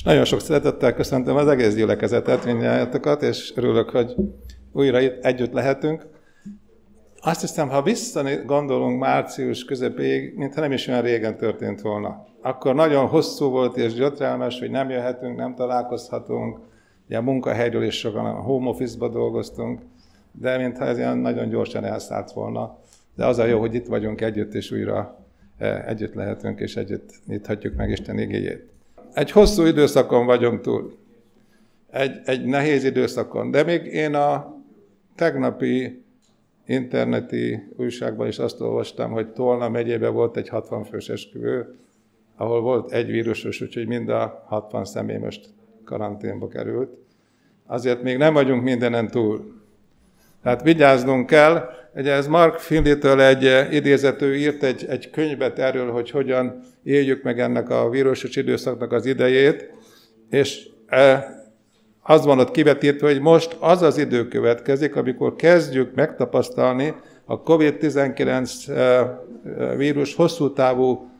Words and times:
És 0.00 0.06
nagyon 0.06 0.24
sok 0.24 0.40
szeretettel 0.40 0.94
köszöntöm 0.94 1.36
az 1.36 1.48
egész 1.48 1.74
gyülekezetet, 1.74 2.44
mindjárt, 2.44 3.22
és 3.22 3.52
örülök, 3.56 3.90
hogy 3.90 4.14
újra 4.72 5.00
itt 5.00 5.24
együtt 5.24 5.52
lehetünk. 5.52 6.06
Azt 7.22 7.40
hiszem, 7.40 7.68
ha 7.68 7.82
visszagondolunk 7.82 8.98
március 8.98 9.64
közepéig, 9.64 10.36
mintha 10.36 10.60
nem 10.60 10.72
is 10.72 10.86
olyan 10.86 11.02
régen 11.02 11.36
történt 11.36 11.80
volna. 11.80 12.26
Akkor 12.42 12.74
nagyon 12.74 13.06
hosszú 13.06 13.50
volt 13.50 13.76
és 13.76 13.94
gyötrelmes, 13.94 14.58
hogy 14.58 14.70
nem 14.70 14.90
jöhetünk, 14.90 15.36
nem 15.36 15.54
találkozhatunk. 15.54 16.58
Ugye 17.06 17.16
a 17.16 17.22
munkahelyről 17.22 17.82
is 17.82 17.98
sokan 17.98 18.26
a 18.26 18.40
home 18.40 18.68
office-ba 18.68 19.08
dolgoztunk, 19.08 19.80
de 20.32 20.56
mintha 20.56 20.84
ez 20.84 20.98
ilyen 20.98 21.18
nagyon 21.18 21.48
gyorsan 21.48 21.84
elszállt 21.84 22.32
volna. 22.32 22.78
De 23.16 23.26
az 23.26 23.38
a 23.38 23.44
jó, 23.44 23.58
hogy 23.60 23.74
itt 23.74 23.86
vagyunk 23.86 24.20
együtt, 24.20 24.54
és 24.54 24.70
újra 24.70 25.24
e, 25.58 25.84
együtt 25.86 26.14
lehetünk, 26.14 26.60
és 26.60 26.76
együtt 26.76 27.10
nyithatjuk 27.26 27.76
meg 27.76 27.90
Isten 27.90 28.18
igényét. 28.18 28.70
Egy 29.14 29.30
hosszú 29.30 29.64
időszakon 29.64 30.26
vagyunk 30.26 30.60
túl. 30.60 30.98
Egy, 31.90 32.20
egy 32.24 32.44
nehéz 32.44 32.84
időszakon. 32.84 33.50
De 33.50 33.62
még 33.62 33.84
én 33.84 34.14
a 34.14 34.56
tegnapi 35.16 36.04
interneti 36.66 37.72
újságban 37.76 38.26
is 38.26 38.38
azt 38.38 38.60
olvastam, 38.60 39.10
hogy 39.10 39.32
Tolna 39.32 39.68
megyében 39.68 40.12
volt 40.12 40.36
egy 40.36 40.48
60 40.48 40.84
fős 40.84 41.08
esküvő, 41.08 41.74
ahol 42.36 42.60
volt 42.60 42.92
egy 42.92 43.10
vírusos, 43.10 43.60
úgyhogy 43.60 43.86
mind 43.86 44.08
a 44.08 44.44
60 44.46 44.84
személy 44.84 45.16
most 45.16 45.48
karanténba 45.84 46.48
került. 46.48 46.98
Azért 47.66 48.02
még 48.02 48.16
nem 48.16 48.32
vagyunk 48.32 48.62
mindenen 48.62 49.08
túl. 49.08 49.60
Tehát 50.42 50.62
vigyáznunk 50.62 51.26
kell. 51.26 51.68
Ugye 51.94 52.12
ez 52.12 52.26
Mark 52.26 52.58
Finley-től 52.58 53.20
egy 53.20 53.74
idézető 53.74 54.36
írt 54.36 54.62
egy, 54.62 54.86
egy 54.88 55.10
könyvet 55.10 55.58
erről, 55.58 55.90
hogy 55.90 56.10
hogyan 56.10 56.60
éljük 56.82 57.22
meg 57.22 57.40
ennek 57.40 57.70
a 57.70 57.88
vírusos 57.88 58.36
időszaknak 58.36 58.92
az 58.92 59.06
idejét, 59.06 59.70
és 60.30 60.68
e, 60.86 61.28
az 62.02 62.24
van 62.24 62.38
ott 62.38 62.50
kivetítve, 62.50 63.06
hogy 63.06 63.20
most 63.20 63.56
az 63.60 63.82
az 63.82 63.98
idő 63.98 64.28
következik, 64.28 64.96
amikor 64.96 65.36
kezdjük 65.36 65.94
megtapasztalni 65.94 66.94
a 67.24 67.42
COVID-19 67.42 68.68
e, 68.68 68.72
e, 68.72 69.16
vírus 69.76 70.14
hosszú 70.14 70.52
távú 70.52 71.10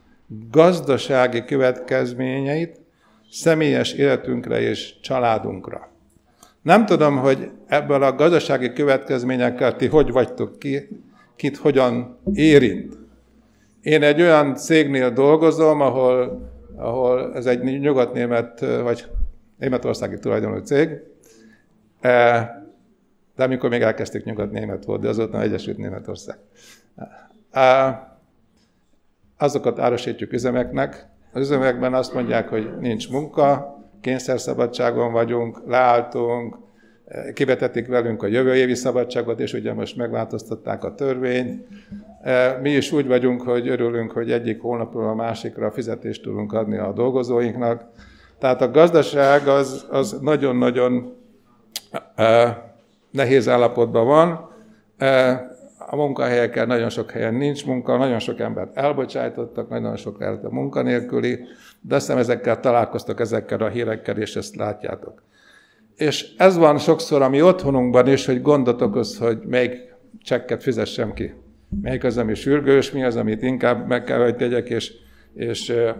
gazdasági 0.50 1.44
következményeit 1.44 2.80
személyes 3.30 3.92
életünkre 3.92 4.60
és 4.60 5.00
családunkra. 5.00 5.89
Nem 6.62 6.86
tudom, 6.86 7.16
hogy 7.16 7.50
ebből 7.66 8.02
a 8.02 8.14
gazdasági 8.14 8.72
következményekkel 8.72 9.76
ti 9.76 9.86
hogy 9.86 10.12
vagytok 10.12 10.58
ki, 10.58 10.88
kit 11.36 11.56
hogyan 11.56 12.18
érint. 12.32 12.98
Én 13.82 14.02
egy 14.02 14.20
olyan 14.20 14.54
cégnél 14.54 15.10
dolgozom, 15.10 15.80
ahol, 15.80 16.48
ahol 16.76 17.34
ez 17.34 17.46
egy 17.46 17.62
nyugatnémet, 17.80 18.60
vagy 18.60 19.06
németországi 19.58 20.18
tulajdonú 20.18 20.58
cég, 20.58 20.88
e, 22.00 22.10
de 23.36 23.44
amikor 23.44 23.70
még 23.70 23.82
elkezdték 23.82 24.24
nyugat-német 24.24 24.84
volt, 24.84 25.00
de 25.00 25.08
azóta 25.08 25.42
Egyesült 25.42 25.76
Németország. 25.76 26.36
E, 27.50 28.18
azokat 29.38 29.78
árosítjuk 29.78 30.32
üzemeknek. 30.32 31.06
Az 31.32 31.40
üzemekben 31.40 31.94
azt 31.94 32.14
mondják, 32.14 32.48
hogy 32.48 32.78
nincs 32.78 33.10
munka, 33.10 33.79
kényszerszabadságon 34.00 35.12
vagyunk, 35.12 35.62
leálltunk, 35.66 36.56
kivetetik 37.34 37.86
velünk 37.86 38.22
a 38.22 38.26
jövő 38.26 38.54
évi 38.54 38.74
szabadságot, 38.74 39.40
és 39.40 39.52
ugye 39.52 39.72
most 39.72 39.96
megváltoztatták 39.96 40.84
a 40.84 40.94
törvényt. 40.94 41.66
Mi 42.60 42.70
is 42.70 42.92
úgy 42.92 43.06
vagyunk, 43.06 43.42
hogy 43.42 43.68
örülünk, 43.68 44.10
hogy 44.10 44.32
egyik 44.32 44.60
hónapról 44.60 45.08
a 45.08 45.14
másikra 45.14 45.70
fizetést 45.70 46.22
tudunk 46.22 46.52
adni 46.52 46.76
a 46.76 46.92
dolgozóinknak. 46.92 47.84
Tehát 48.38 48.62
a 48.62 48.70
gazdaság 48.70 49.48
az, 49.48 49.86
az 49.90 50.18
nagyon-nagyon 50.20 51.16
nehéz 53.10 53.48
állapotban 53.48 54.06
van. 54.06 54.48
A 55.92 55.96
munkahelyeken 55.96 56.66
nagyon 56.66 56.88
sok 56.88 57.10
helyen 57.10 57.34
nincs 57.34 57.66
munka, 57.66 57.96
nagyon 57.96 58.18
sok 58.18 58.40
embert 58.40 58.76
elbocsájtottak, 58.76 59.68
nagyon 59.68 59.96
sok 59.96 60.20
lehet 60.20 60.44
a 60.44 60.50
munkanélküli, 60.50 61.38
de 61.80 61.94
azt 61.94 62.06
hiszem 62.06 62.20
ezekkel 62.20 62.60
találkoztak 62.60 63.20
ezekkel 63.20 63.60
a 63.60 63.68
hírekkel, 63.68 64.16
és 64.16 64.36
ezt 64.36 64.56
látjátok. 64.56 65.22
És 65.96 66.34
ez 66.36 66.56
van 66.56 66.78
sokszor 66.78 67.22
a 67.22 67.28
mi 67.28 67.42
otthonunkban 67.42 68.08
is, 68.08 68.26
hogy 68.26 68.42
gondot 68.42 68.82
okoz, 68.82 69.18
hogy 69.18 69.38
melyik 69.46 69.94
csekket 70.22 70.62
fizessem 70.62 71.12
ki. 71.12 71.34
Melyik 71.82 72.04
az, 72.04 72.18
ami 72.18 72.34
sürgős, 72.34 72.90
mi 72.90 73.04
az, 73.04 73.16
amit 73.16 73.42
inkább 73.42 73.86
meg 73.86 74.04
kell, 74.04 74.22
hogy 74.22 74.36
tegyek, 74.36 74.68
és, 74.68 74.92
és 75.34 75.68
e, 75.68 75.96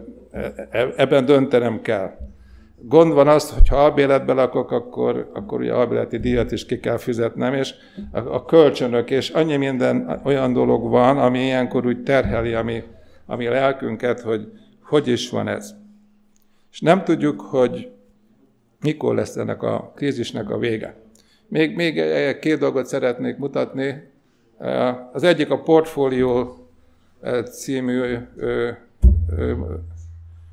e, 0.70 0.92
ebben 0.96 1.24
döntenem 1.24 1.80
kell. 1.80 2.10
Gond 2.82 3.12
van 3.12 3.28
az, 3.28 3.50
hogy 3.50 3.68
ha 3.68 3.76
albéletbe 3.76 4.32
lakok, 4.32 4.70
akkor, 4.70 5.30
akkor 5.34 5.60
ugye 5.60 5.72
albéleti 5.72 6.18
díjat 6.18 6.52
is 6.52 6.66
ki 6.66 6.80
kell 6.80 6.96
fizetnem, 6.96 7.54
és 7.54 7.74
a, 8.12 8.18
a 8.18 8.44
kölcsönök, 8.44 9.10
és 9.10 9.30
annyi 9.30 9.56
minden 9.56 10.20
olyan 10.24 10.52
dolog 10.52 10.88
van, 10.90 11.18
ami 11.18 11.38
ilyenkor 11.38 11.86
úgy 11.86 12.02
terheli 12.02 12.54
a 12.54 12.62
mi, 12.62 12.82
a 13.26 13.36
mi 13.36 13.48
lelkünket, 13.48 14.20
hogy 14.20 14.52
hogy 14.90 15.08
is 15.08 15.30
van 15.30 15.48
ez. 15.48 15.74
És 16.70 16.80
nem 16.80 17.04
tudjuk, 17.04 17.40
hogy 17.40 17.90
mikor 18.80 19.14
lesz 19.14 19.36
ennek 19.36 19.62
a 19.62 19.92
krízisnek 19.96 20.50
a 20.50 20.58
vége. 20.58 20.96
Még, 21.48 21.76
még 21.76 21.94
két 22.38 22.58
dolgot 22.58 22.86
szeretnék 22.86 23.36
mutatni. 23.36 24.08
Az 25.12 25.22
egyik 25.22 25.50
a 25.50 25.62
Portfolio 25.62 26.54
című 27.50 28.16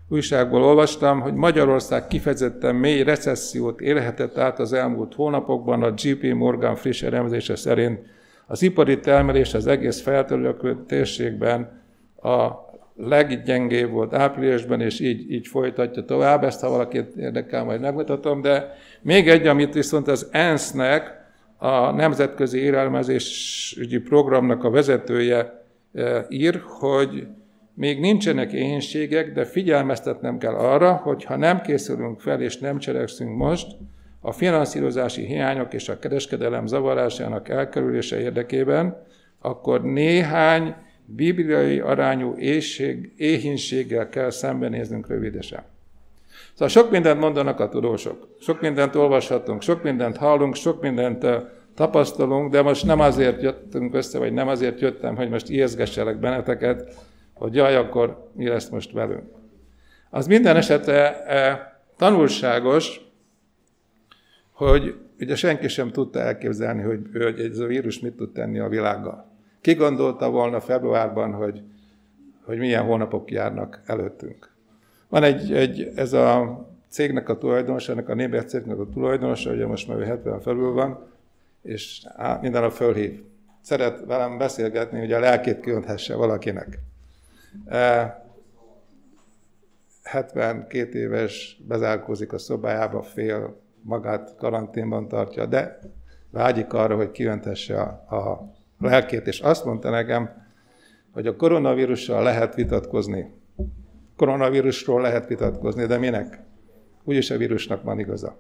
újságból 0.10 0.64
olvastam, 0.64 1.22
hogy 1.22 1.34
Magyarország 1.34 2.08
kifejezetten 2.08 2.76
mély 2.76 3.04
recessziót 3.04 3.80
élhetett 3.80 4.38
át 4.38 4.60
az 4.60 4.74
elmúlt 4.74 5.14
hónapokban, 5.14 5.84
a 5.84 5.92
GP 5.92 6.34
Morgan 6.34 6.76
friss 6.76 7.02
elemzése 7.02 7.56
szerint 7.56 8.00
az 8.48 8.62
ipari 8.62 9.00
termelés 9.00 9.54
az 9.54 9.68
egész 9.68 10.02
feltörekvő 10.02 10.78
térségben 10.88 11.82
a 12.22 12.52
leggyengébb 12.96 13.92
volt 13.92 14.14
áprilisban, 14.14 14.82
és 14.82 15.00
így, 15.00 15.32
így 15.32 15.48
folytatja 15.48 16.06
tovább. 16.06 16.44
Ezt, 16.44 16.62
ha 16.62 16.70
valakit 16.70 17.16
érdekel, 17.16 17.64
majd 17.64 17.82
megmutatom. 17.82 18.42
De 18.42 18.74
még 19.02 19.30
egy, 19.30 19.48
amit 19.48 19.74
viszont 19.74 20.08
az 20.08 20.28
ENSZ-nek, 20.32 21.16
a 21.58 21.92
Nemzetközi 21.92 22.60
Élelmezésügyi 22.60 23.98
Programnak 23.98 24.64
a 24.64 24.70
vezetője 24.70 25.66
e, 25.94 26.26
ír, 26.30 26.62
hogy 26.66 27.28
még 27.78 28.00
nincsenek 28.00 28.52
éhénységek, 28.52 29.32
de 29.32 29.46
figyelmeztetnem 29.46 30.38
kell 30.38 30.54
arra, 30.54 30.94
hogy 30.94 31.24
ha 31.24 31.36
nem 31.36 31.62
készülünk 31.62 32.20
fel 32.20 32.42
és 32.42 32.58
nem 32.58 32.78
cselekszünk 32.78 33.38
most, 33.38 33.68
a 34.22 34.32
finanszírozási 34.32 35.26
hiányok 35.26 35.74
és 35.74 35.90
a 35.90 36.00
kereskedelem 36.00 36.68
zavarásának 36.68 37.50
elkerülése 37.50 38.20
érdekében, 38.20 39.04
akkor 39.42 39.84
néhány 39.84 40.76
bibliai 41.06 41.80
arányú 41.80 42.36
éjség, 42.38 43.14
éhínséggel 43.18 44.10
kell 44.10 44.30
szembenéznünk 44.30 45.08
rövidesen. 45.08 45.64
Szóval 46.52 46.68
sok 46.68 46.92
mindent 46.92 47.20
mondanak 47.20 47.60
a 47.60 47.70
tudósok, 47.70 48.28
sok 48.40 48.62
mindent 48.62 48.96
olvashatunk, 48.96 49.62
sok 49.62 49.84
mindent 49.84 50.18
hallunk, 50.18 50.56
sok 50.56 50.82
mindent 50.82 51.26
tapasztalunk, 51.76 52.52
de 52.52 52.62
most 52.62 52.86
nem 52.86 53.00
azért 53.00 53.42
jöttünk 53.42 53.96
össze, 53.96 54.20
vagy 54.20 54.34
nem 54.34 54.48
azért 54.48 54.80
jöttem, 54.80 55.16
hogy 55.16 55.30
most 55.30 55.50
ijeszgesselek 55.50 56.20
benneteket, 56.20 57.07
hogy 57.38 57.56
jaj, 57.56 57.76
akkor 57.76 58.30
mi 58.34 58.48
lesz 58.48 58.70
most 58.70 58.92
velünk. 58.92 59.36
Az 60.10 60.28
minden 60.28 60.56
esetre 60.56 61.24
e, 61.24 61.82
tanulságos, 61.98 63.02
hogy 64.52 64.96
ugye 65.20 65.36
senki 65.36 65.68
sem 65.68 65.92
tudta 65.92 66.20
elképzelni, 66.20 66.82
hogy, 66.82 67.00
hogy 67.14 67.40
ez 67.40 67.60
a 67.60 67.66
vírus 67.66 68.00
mit 68.00 68.16
tud 68.16 68.32
tenni 68.32 68.60
a 68.60 68.68
világgal. 68.68 69.32
Ki 69.62 69.74
gondolta 69.74 70.30
volna 70.30 70.60
februárban, 70.60 71.34
hogy, 71.34 71.62
hogy 72.44 72.58
milyen 72.58 72.84
hónapok 72.84 73.32
járnak 73.32 73.82
előttünk. 73.86 74.56
Van 75.10 75.24
egy, 75.24 75.54
egy 75.54 75.92
ez 75.96 76.14
a 76.14 76.66
cégnek 76.90 77.30
a 77.30 77.38
tulajdonosa, 77.38 77.92
ennek 77.92 78.10
a 78.10 78.14
német 78.14 78.50
cégnek 78.50 78.80
a 78.80 78.90
tulajdonosa, 78.90 79.52
ugye 79.52 79.66
most 79.68 79.88
már 79.88 80.02
70 80.02 80.40
felül 80.40 80.72
van, 80.72 81.00
és 81.62 82.06
minden 82.42 82.64
a 82.64 82.70
fölhív. 82.70 83.22
Szeret 83.62 84.06
velem 84.06 84.38
beszélgetni, 84.38 85.00
hogy 85.00 85.12
a 85.12 85.20
lelkét 85.20 85.60
kiönthesse 85.60 86.16
valakinek. 86.16 86.80
72 90.04 91.00
éves, 91.00 91.62
bezárkózik 91.68 92.34
a 92.34 92.38
szobájába, 92.38 93.02
fél, 93.02 93.62
magát 93.82 94.36
karanténban 94.38 95.08
tartja, 95.08 95.46
de 95.46 95.80
vágyik 96.30 96.74
arra, 96.74 96.96
hogy 96.96 97.12
kiöntesse 97.12 97.82
a, 98.10 98.56
lelkét, 98.80 99.28
és 99.28 99.40
azt 99.40 99.66
mondta 99.66 99.90
nekem, 99.90 100.46
hogy 101.14 101.28
a 101.28 101.36
koronavírussal 101.36 102.24
lehet 102.24 102.56
vitatkozni. 102.56 103.34
Koronavírusról 104.16 105.02
lehet 105.02 105.28
vitatkozni, 105.28 105.86
de 105.86 105.98
minek? 105.98 106.40
Úgyis 107.04 107.30
a 107.30 107.38
vírusnak 107.38 107.84
van 107.84 108.00
igaza. 108.00 108.38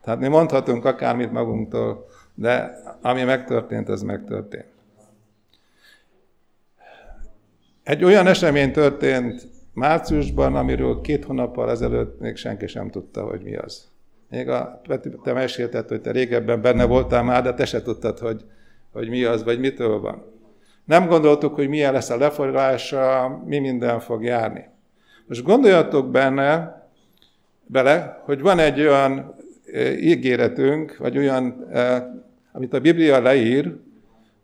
Tehát 0.00 0.20
mi 0.20 0.28
mondhatunk 0.28 0.84
akármit 0.84 1.32
magunktól, 1.32 2.06
de 2.34 2.78
ami 3.02 3.22
megtörtént, 3.22 3.88
az 3.88 4.02
megtörtént. 4.02 4.71
Egy 7.82 8.04
olyan 8.04 8.26
esemény 8.26 8.72
történt 8.72 9.48
márciusban, 9.74 10.54
amiről 10.54 11.00
két 11.00 11.24
hónappal 11.24 11.70
ezelőtt 11.70 12.20
még 12.20 12.36
senki 12.36 12.66
sem 12.66 12.90
tudta, 12.90 13.22
hogy 13.22 13.42
mi 13.42 13.56
az. 13.56 13.90
Még 14.30 14.48
a, 14.48 14.80
te 15.22 15.32
mesélted, 15.32 15.88
hogy 15.88 16.00
te 16.00 16.10
régebben 16.10 16.60
benne 16.60 16.84
voltál 16.84 17.22
már, 17.22 17.42
de 17.42 17.54
te 17.54 17.64
se 17.64 17.82
tudtad, 17.82 18.18
hogy, 18.18 18.44
hogy 18.92 19.08
mi 19.08 19.24
az, 19.24 19.44
vagy 19.44 19.60
mitől 19.60 20.00
van. 20.00 20.24
Nem 20.84 21.06
gondoltuk, 21.06 21.54
hogy 21.54 21.68
milyen 21.68 21.92
lesz 21.92 22.10
a 22.10 22.16
leforrása, 22.16 23.42
mi 23.46 23.58
minden 23.58 24.00
fog 24.00 24.24
járni. 24.24 24.68
Most 25.26 25.42
gondoljatok 25.42 26.10
benne, 26.10 26.82
bele, 27.66 28.22
hogy 28.24 28.40
van 28.40 28.58
egy 28.58 28.80
olyan 28.80 29.34
ígéretünk, 30.00 30.96
vagy 30.96 31.18
olyan, 31.18 31.68
amit 32.52 32.72
a 32.72 32.80
Biblia 32.80 33.20
leír, 33.20 33.76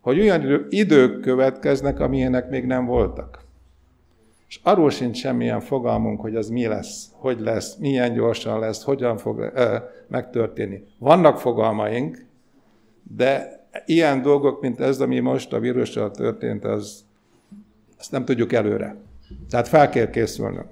hogy 0.08 0.20
olyan 0.20 0.66
idők 0.68 1.20
következnek, 1.20 2.00
amilyenek 2.00 2.50
még 2.50 2.64
nem 2.64 2.86
voltak. 2.86 3.40
És 4.48 4.60
arról 4.62 4.90
sincs 4.90 5.16
semmilyen 5.16 5.60
fogalmunk, 5.60 6.20
hogy 6.20 6.36
az 6.36 6.48
mi 6.48 6.66
lesz, 6.66 7.10
hogy 7.12 7.40
lesz, 7.40 7.76
milyen 7.76 8.14
gyorsan 8.14 8.58
lesz, 8.58 8.82
hogyan 8.82 9.16
fog 9.16 9.40
e, 9.40 9.90
megtörténni. 10.06 10.84
Vannak 10.98 11.38
fogalmaink, 11.38 12.24
de 13.16 13.60
ilyen 13.86 14.22
dolgok, 14.22 14.60
mint 14.60 14.80
ez, 14.80 15.00
ami 15.00 15.18
most 15.18 15.52
a 15.52 15.58
vírussal 15.58 16.10
történt, 16.10 16.64
az, 16.64 17.04
azt 17.98 18.10
nem 18.10 18.24
tudjuk 18.24 18.52
előre. 18.52 18.96
Tehát 19.50 19.68
fel 19.68 19.88
kell 19.88 20.10
készülnünk. 20.10 20.68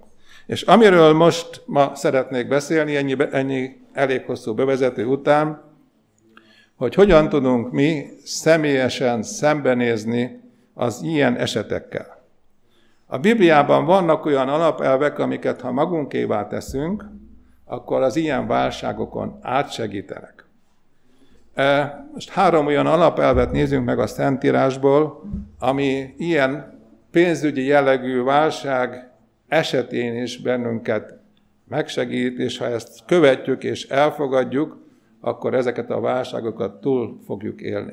És 0.47 0.63
amiről 0.63 1.13
most 1.13 1.63
ma 1.67 1.95
szeretnék 1.95 2.49
beszélni, 2.49 2.97
ennyi, 2.97 3.17
ennyi 3.31 3.77
elég 3.93 4.25
hosszú 4.25 4.55
bevezető 4.55 5.07
után, 5.07 5.66
hogy 6.77 6.95
hogyan 6.95 7.29
tudunk 7.29 7.73
mi 7.73 8.07
személyesen 8.25 9.23
szembenézni 9.23 10.41
az 10.75 11.03
ilyen 11.03 11.37
esetekkel. 11.37 12.25
A 13.07 13.19
Bibliában 13.19 13.85
vannak 13.85 14.25
olyan 14.25 14.49
alapelvek, 14.49 15.19
amiket 15.19 15.61
ha 15.61 15.73
magunkévá 15.73 16.47
teszünk, 16.47 17.05
akkor 17.65 18.03
az 18.03 18.17
ilyen 18.17 18.47
válságokon 18.47 19.39
átsegítenek. 19.43 20.45
E, 21.55 22.07
most 22.13 22.31
három 22.31 22.67
olyan 22.67 22.87
alapelvet 22.87 23.53
nézzünk 23.53 23.85
meg 23.85 23.99
a 23.99 24.07
Szentírásból, 24.07 25.23
ami 25.59 26.15
ilyen 26.19 26.81
pénzügyi 27.11 27.67
jellegű 27.67 28.23
válság 28.23 29.11
esetén 29.49 30.23
is 30.23 30.41
bennünket 30.41 31.15
megsegít, 31.69 32.39
és 32.39 32.59
ha 32.59 32.65
ezt 32.67 33.03
követjük 33.07 33.65
és 33.65 33.89
elfogadjuk, 33.89 34.86
akkor 35.27 35.55
ezeket 35.55 35.91
a 35.91 36.01
válságokat 36.01 36.81
túl 36.81 37.19
fogjuk 37.27 37.61
élni. 37.61 37.93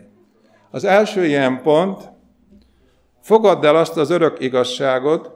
Az 0.72 0.84
első 0.84 1.26
ilyen 1.26 1.62
pont, 1.62 2.12
fogadd 3.22 3.66
el 3.66 3.76
azt 3.76 3.98
az 3.98 4.10
örök 4.10 4.40
igazságot, 4.40 5.32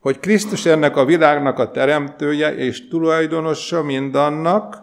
hogy 0.00 0.20
Krisztus 0.20 0.66
ennek 0.66 0.96
a 0.96 1.04
világnak 1.04 1.58
a 1.58 1.70
teremtője 1.70 2.54
és 2.54 2.88
tulajdonosa 2.88 3.82
mindannak, 3.82 4.82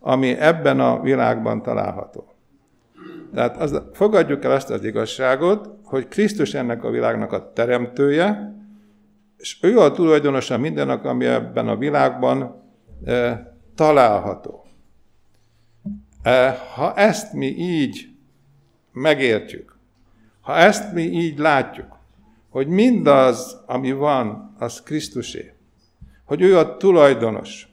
ami 0.00 0.38
ebben 0.38 0.80
a 0.80 1.00
világban 1.00 1.62
található. 1.62 2.24
Tehát 3.34 3.56
az, 3.60 3.82
fogadjuk 3.92 4.44
el 4.44 4.50
azt 4.50 4.70
az 4.70 4.84
igazságot, 4.84 5.70
hogy 5.84 6.08
Krisztus 6.08 6.54
ennek 6.54 6.84
a 6.84 6.90
világnak 6.90 7.32
a 7.32 7.52
teremtője, 7.52 8.54
és 9.36 9.58
ő 9.62 9.78
a 9.78 9.92
tulajdonosa 9.92 10.58
mindennek, 10.58 11.04
ami 11.04 11.26
ebben 11.26 11.68
a 11.68 11.76
világban 11.76 12.62
e, 13.04 13.48
található. 13.74 14.59
E, 16.22 16.50
ha 16.74 16.94
ezt 16.94 17.32
mi 17.32 17.46
így 17.46 18.08
megértjük, 18.92 19.76
ha 20.40 20.56
ezt 20.56 20.92
mi 20.92 21.02
így 21.02 21.38
látjuk, 21.38 21.98
hogy 22.48 22.66
mindaz, 22.66 23.62
ami 23.66 23.92
van, 23.92 24.54
az 24.58 24.82
Krisztusé, 24.82 25.52
hogy 26.24 26.42
ő 26.42 26.58
a 26.58 26.76
tulajdonos, 26.76 27.68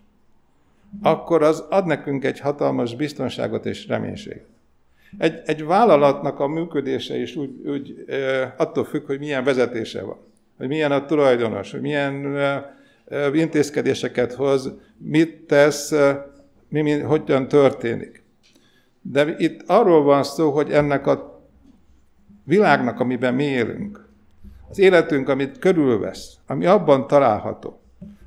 akkor 1.01 1.43
az 1.43 1.65
ad 1.69 1.85
nekünk 1.85 2.23
egy 2.23 2.39
hatalmas 2.39 2.95
biztonságot 2.95 3.65
és 3.65 3.87
reménységet. 3.87 4.45
Egy, 5.17 5.41
egy 5.45 5.65
vállalatnak 5.65 6.39
a 6.39 6.47
működése 6.47 7.17
is 7.17 7.35
úgy, 7.35 7.51
úgy 7.65 8.05
attól 8.57 8.83
függ, 8.85 9.05
hogy 9.05 9.19
milyen 9.19 9.43
vezetése 9.43 10.01
van, 10.01 10.17
hogy 10.57 10.67
milyen 10.67 10.91
a 10.91 11.05
tulajdonos, 11.05 11.71
hogy 11.71 11.81
milyen 11.81 12.37
intézkedéseket 13.33 14.33
hoz, 14.33 14.71
mit 14.97 15.41
tesz, 15.41 15.93
mi, 16.67 16.81
mi, 16.81 16.99
hogyan 16.99 17.47
történik. 17.47 18.23
De 19.11 19.35
itt 19.37 19.63
arról 19.65 20.03
van 20.03 20.23
szó, 20.23 20.51
hogy 20.51 20.71
ennek 20.71 21.07
a 21.07 21.41
világnak, 22.43 22.99
amiben 22.99 23.33
mi 23.33 23.43
élünk, 23.43 24.09
az 24.69 24.79
életünk, 24.79 25.29
amit 25.29 25.59
körülvesz, 25.59 26.37
ami 26.47 26.65
abban 26.65 27.07
található, 27.07 27.81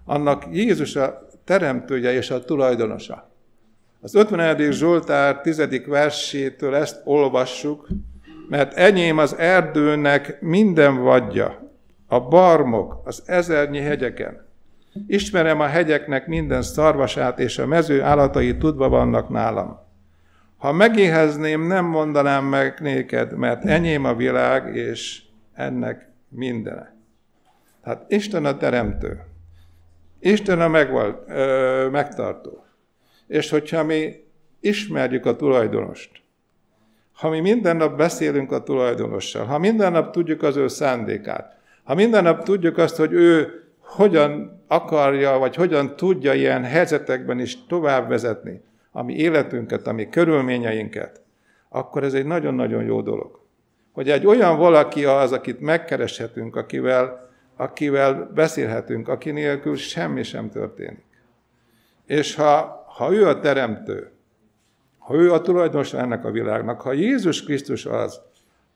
annak 0.05 0.45
Jézus 0.53 0.97
a 0.97 1.29
teremtője 1.45 2.13
és 2.13 2.31
a 2.31 2.45
tulajdonosa. 2.45 3.31
Az 4.01 4.15
51. 4.15 4.73
Zsoltár 4.73 5.41
10. 5.41 5.87
versétől 5.87 6.75
ezt 6.75 7.01
olvassuk, 7.05 7.89
mert 8.49 8.75
enyém 8.75 9.19
az 9.19 9.37
erdőnek 9.37 10.41
minden 10.41 11.03
vadja, 11.03 11.71
a 12.07 12.21
barmok, 12.21 13.01
az 13.05 13.23
ezernyi 13.27 13.79
hegyeken. 13.79 14.47
Ismerem 15.07 15.61
a 15.61 15.67
hegyeknek 15.67 16.27
minden 16.27 16.63
szarvasát, 16.63 17.39
és 17.39 17.59
a 17.59 17.67
mező 17.67 18.03
állatai 18.03 18.57
tudva 18.57 18.89
vannak 18.89 19.29
nálam. 19.29 19.89
Ha 20.61 20.73
megéhezném, 20.73 21.67
nem 21.67 21.85
mondanám 21.85 22.45
meg 22.45 22.81
néked, 22.81 23.37
mert 23.37 23.65
enyém 23.65 24.05
a 24.05 24.15
világ, 24.15 24.77
és 24.77 25.23
ennek 25.55 26.09
mindene. 26.29 26.97
Tehát 27.85 28.05
Isten 28.09 28.45
a 28.45 28.57
teremtő. 28.57 29.21
Isten 30.19 30.61
a 30.61 30.69
megval, 30.69 31.25
ö, 31.29 31.89
megtartó. 31.91 32.65
És 33.27 33.51
hogyha 33.51 33.85
mi 33.85 34.25
ismerjük 34.61 35.27
a 35.27 35.37
tulajdonost, 35.37 36.11
ha 37.13 37.29
mi 37.29 37.41
minden 37.41 37.77
nap 37.77 37.97
beszélünk 37.97 38.53
a 38.53 38.63
tulajdonossal, 38.63 39.45
ha 39.45 39.59
minden 39.59 39.93
nap 39.93 40.13
tudjuk 40.13 40.43
az 40.43 40.57
ő 40.57 40.69
szándékát, 40.69 41.57
ha 41.85 41.95
minden 41.95 42.23
nap 42.23 42.45
tudjuk 42.45 42.79
azt, 42.79 42.97
hogy 42.97 43.13
ő 43.13 43.63
hogyan 43.79 44.63
akarja, 44.69 45.39
vagy 45.39 45.55
hogyan 45.55 45.97
tudja 45.97 46.35
ilyen 46.35 46.65
helyzetekben 46.65 47.39
is 47.39 47.67
tovább 47.67 48.09
vezetni 48.09 48.63
a 48.91 49.03
mi 49.03 49.15
életünket, 49.15 49.87
a 49.87 49.93
mi 49.93 50.09
körülményeinket, 50.09 51.23
akkor 51.69 52.05
ez 52.05 52.15
egy 52.15 52.27
nagyon-nagyon 52.27 52.85
jó 52.85 53.01
dolog. 53.01 53.41
Hogy 53.93 54.11
egy 54.11 54.27
olyan 54.27 54.59
valaki 54.59 55.05
az, 55.05 55.33
akit 55.33 55.61
megkereshetünk, 55.61 56.57
akivel 56.57 57.31
akivel 57.61 58.31
beszélhetünk, 58.35 59.09
aki 59.09 59.31
nélkül 59.31 59.77
semmi 59.77 60.23
sem 60.23 60.51
történik. 60.51 61.05
És 62.07 62.35
ha, 62.35 62.85
ha 62.89 63.13
ő 63.13 63.27
a 63.27 63.41
teremtő, 63.41 64.11
ha 64.99 65.15
ő 65.15 65.33
a 65.33 65.41
tulajdonos 65.41 65.93
ennek 65.93 66.25
a 66.25 66.31
világnak, 66.31 66.81
ha 66.81 66.93
Jézus 66.93 67.45
Krisztus 67.45 67.87
az, 67.87 68.21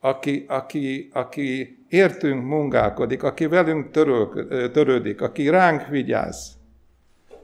aki, 0.00 0.44
aki, 0.48 1.10
aki 1.12 1.78
értünk 1.88 2.44
munkálkodik, 2.44 3.22
aki 3.22 3.46
velünk 3.46 3.90
törő, 3.90 4.46
törődik, 4.70 5.20
aki 5.20 5.48
ránk 5.48 5.86
vigyáz, 5.86 6.52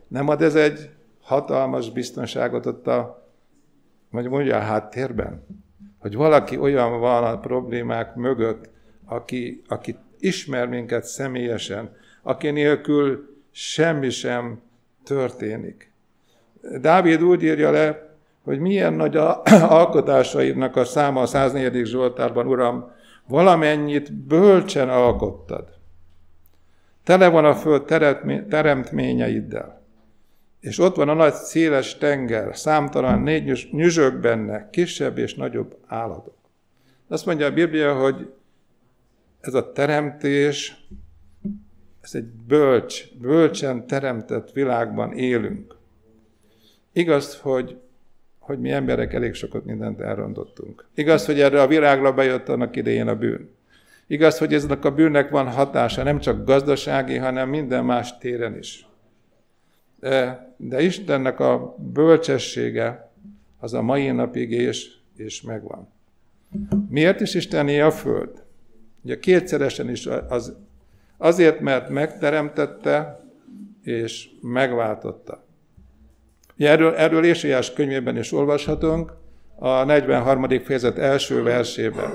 nem 0.08 0.28
ad 0.28 0.42
ez 0.42 0.54
egy 0.54 0.90
hatalmas 1.30 1.90
biztonságot 1.90 2.66
ott 2.66 2.86
a, 2.86 3.28
vagy 4.10 4.28
mondja 4.28 4.56
a 4.56 4.60
háttérben? 4.60 5.46
Hogy 5.98 6.14
valaki 6.14 6.58
olyan 6.58 7.00
van 7.00 7.24
a 7.24 7.38
problémák 7.38 8.14
mögött, 8.14 8.70
aki, 9.04 9.62
aki 9.68 9.96
ismer 10.18 10.68
minket 10.68 11.04
személyesen, 11.04 11.96
aki 12.22 12.50
nélkül 12.50 13.36
semmi 13.50 14.10
sem 14.10 14.60
történik. 15.04 15.92
Dávid 16.80 17.22
úgy 17.22 17.42
írja 17.42 17.70
le, 17.70 18.16
hogy 18.42 18.58
milyen 18.58 18.92
nagy 18.92 19.16
a 19.16 19.42
alkotásaidnak 19.80 20.76
a 20.76 20.84
száma 20.84 21.20
a 21.20 21.26
104. 21.26 21.86
Zsoltárban, 21.86 22.46
Uram, 22.46 22.92
valamennyit 23.26 24.12
bölcsen 24.12 24.88
alkottad. 24.88 25.68
Tele 27.04 27.28
van 27.28 27.44
a 27.44 27.54
föld 27.54 27.84
teremtményeiddel. 28.48 29.79
És 30.60 30.78
ott 30.78 30.96
van 30.96 31.08
a 31.08 31.14
nagy 31.14 31.34
széles 31.34 31.98
tenger, 31.98 32.56
számtalan 32.56 33.20
négy 33.20 33.68
nyüzsök 33.72 34.20
benne, 34.20 34.70
kisebb 34.70 35.18
és 35.18 35.34
nagyobb 35.34 35.76
állatok. 35.86 36.36
Azt 37.08 37.26
mondja 37.26 37.46
a 37.46 37.52
Biblia, 37.52 37.94
hogy 37.94 38.32
ez 39.40 39.54
a 39.54 39.72
teremtés, 39.72 40.86
ez 42.00 42.14
egy 42.14 42.24
bölcs, 42.24 43.14
bölcsen 43.18 43.86
teremtett 43.86 44.52
világban 44.52 45.12
élünk. 45.12 45.76
Igaz, 46.92 47.40
hogy, 47.40 47.76
hogy 48.38 48.58
mi 48.58 48.70
emberek 48.70 49.14
elég 49.14 49.34
sokat 49.34 49.64
mindent 49.64 50.00
elrontottunk. 50.00 50.88
Igaz, 50.94 51.26
hogy 51.26 51.40
erre 51.40 51.62
a 51.62 51.66
világra 51.66 52.14
bejött 52.14 52.48
annak 52.48 52.76
idején 52.76 53.08
a 53.08 53.16
bűn. 53.16 53.50
Igaz, 54.06 54.38
hogy 54.38 54.54
eznek 54.54 54.84
a 54.84 54.94
bűnnek 54.94 55.30
van 55.30 55.48
hatása 55.48 56.02
nem 56.02 56.18
csak 56.18 56.44
gazdasági, 56.44 57.16
hanem 57.16 57.48
minden 57.48 57.84
más 57.84 58.18
téren 58.18 58.58
is. 58.58 58.89
De, 60.00 60.48
de 60.56 60.82
Istennek 60.82 61.40
a 61.40 61.76
bölcsessége 61.92 63.10
az 63.58 63.74
a 63.74 63.82
mai 63.82 64.10
napig 64.10 64.50
és, 64.50 64.90
és 65.16 65.42
megvan. 65.42 65.88
Miért 66.88 67.20
is 67.20 67.34
Istené 67.34 67.80
a 67.80 67.90
Föld? 67.90 68.44
Ugye 69.02 69.18
kétszeresen 69.18 69.90
is 69.90 70.06
az, 70.28 70.56
Azért, 71.22 71.60
mert 71.60 71.88
megteremtette 71.88 73.24
és 73.82 74.28
megváltotta. 74.42 75.44
Erről, 76.56 76.94
erről 76.94 77.24
Ésiás 77.24 77.72
könyvében 77.72 78.16
is 78.16 78.32
olvashatunk, 78.32 79.12
a 79.58 79.84
43. 79.84 80.48
fejezet 80.48 80.98
első 80.98 81.42
versében. 81.42 82.10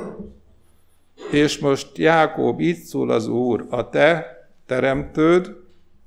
És 1.31 1.59
most 1.59 1.97
Jákob 1.97 2.59
így 2.59 2.77
szól 2.77 3.09
az 3.09 3.27
Úr, 3.27 3.65
a 3.69 3.89
te 3.89 4.37
teremtőd 4.65 5.55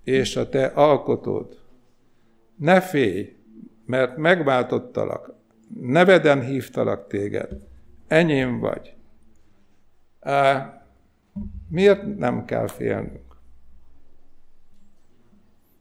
és 0.05 0.37
a 0.37 0.49
te 0.49 0.65
alkotód. 0.67 1.59
Ne 2.59 2.81
félj, 2.81 3.37
mert 3.87 4.17
megváltottalak, 4.17 5.35
neveden 5.81 6.43
hívtalak 6.43 7.07
téged, 7.07 7.51
enyém 8.07 8.59
vagy. 8.59 8.95
Miért 11.69 12.17
nem 12.17 12.45
kell 12.45 12.67
félnünk? 12.67 13.37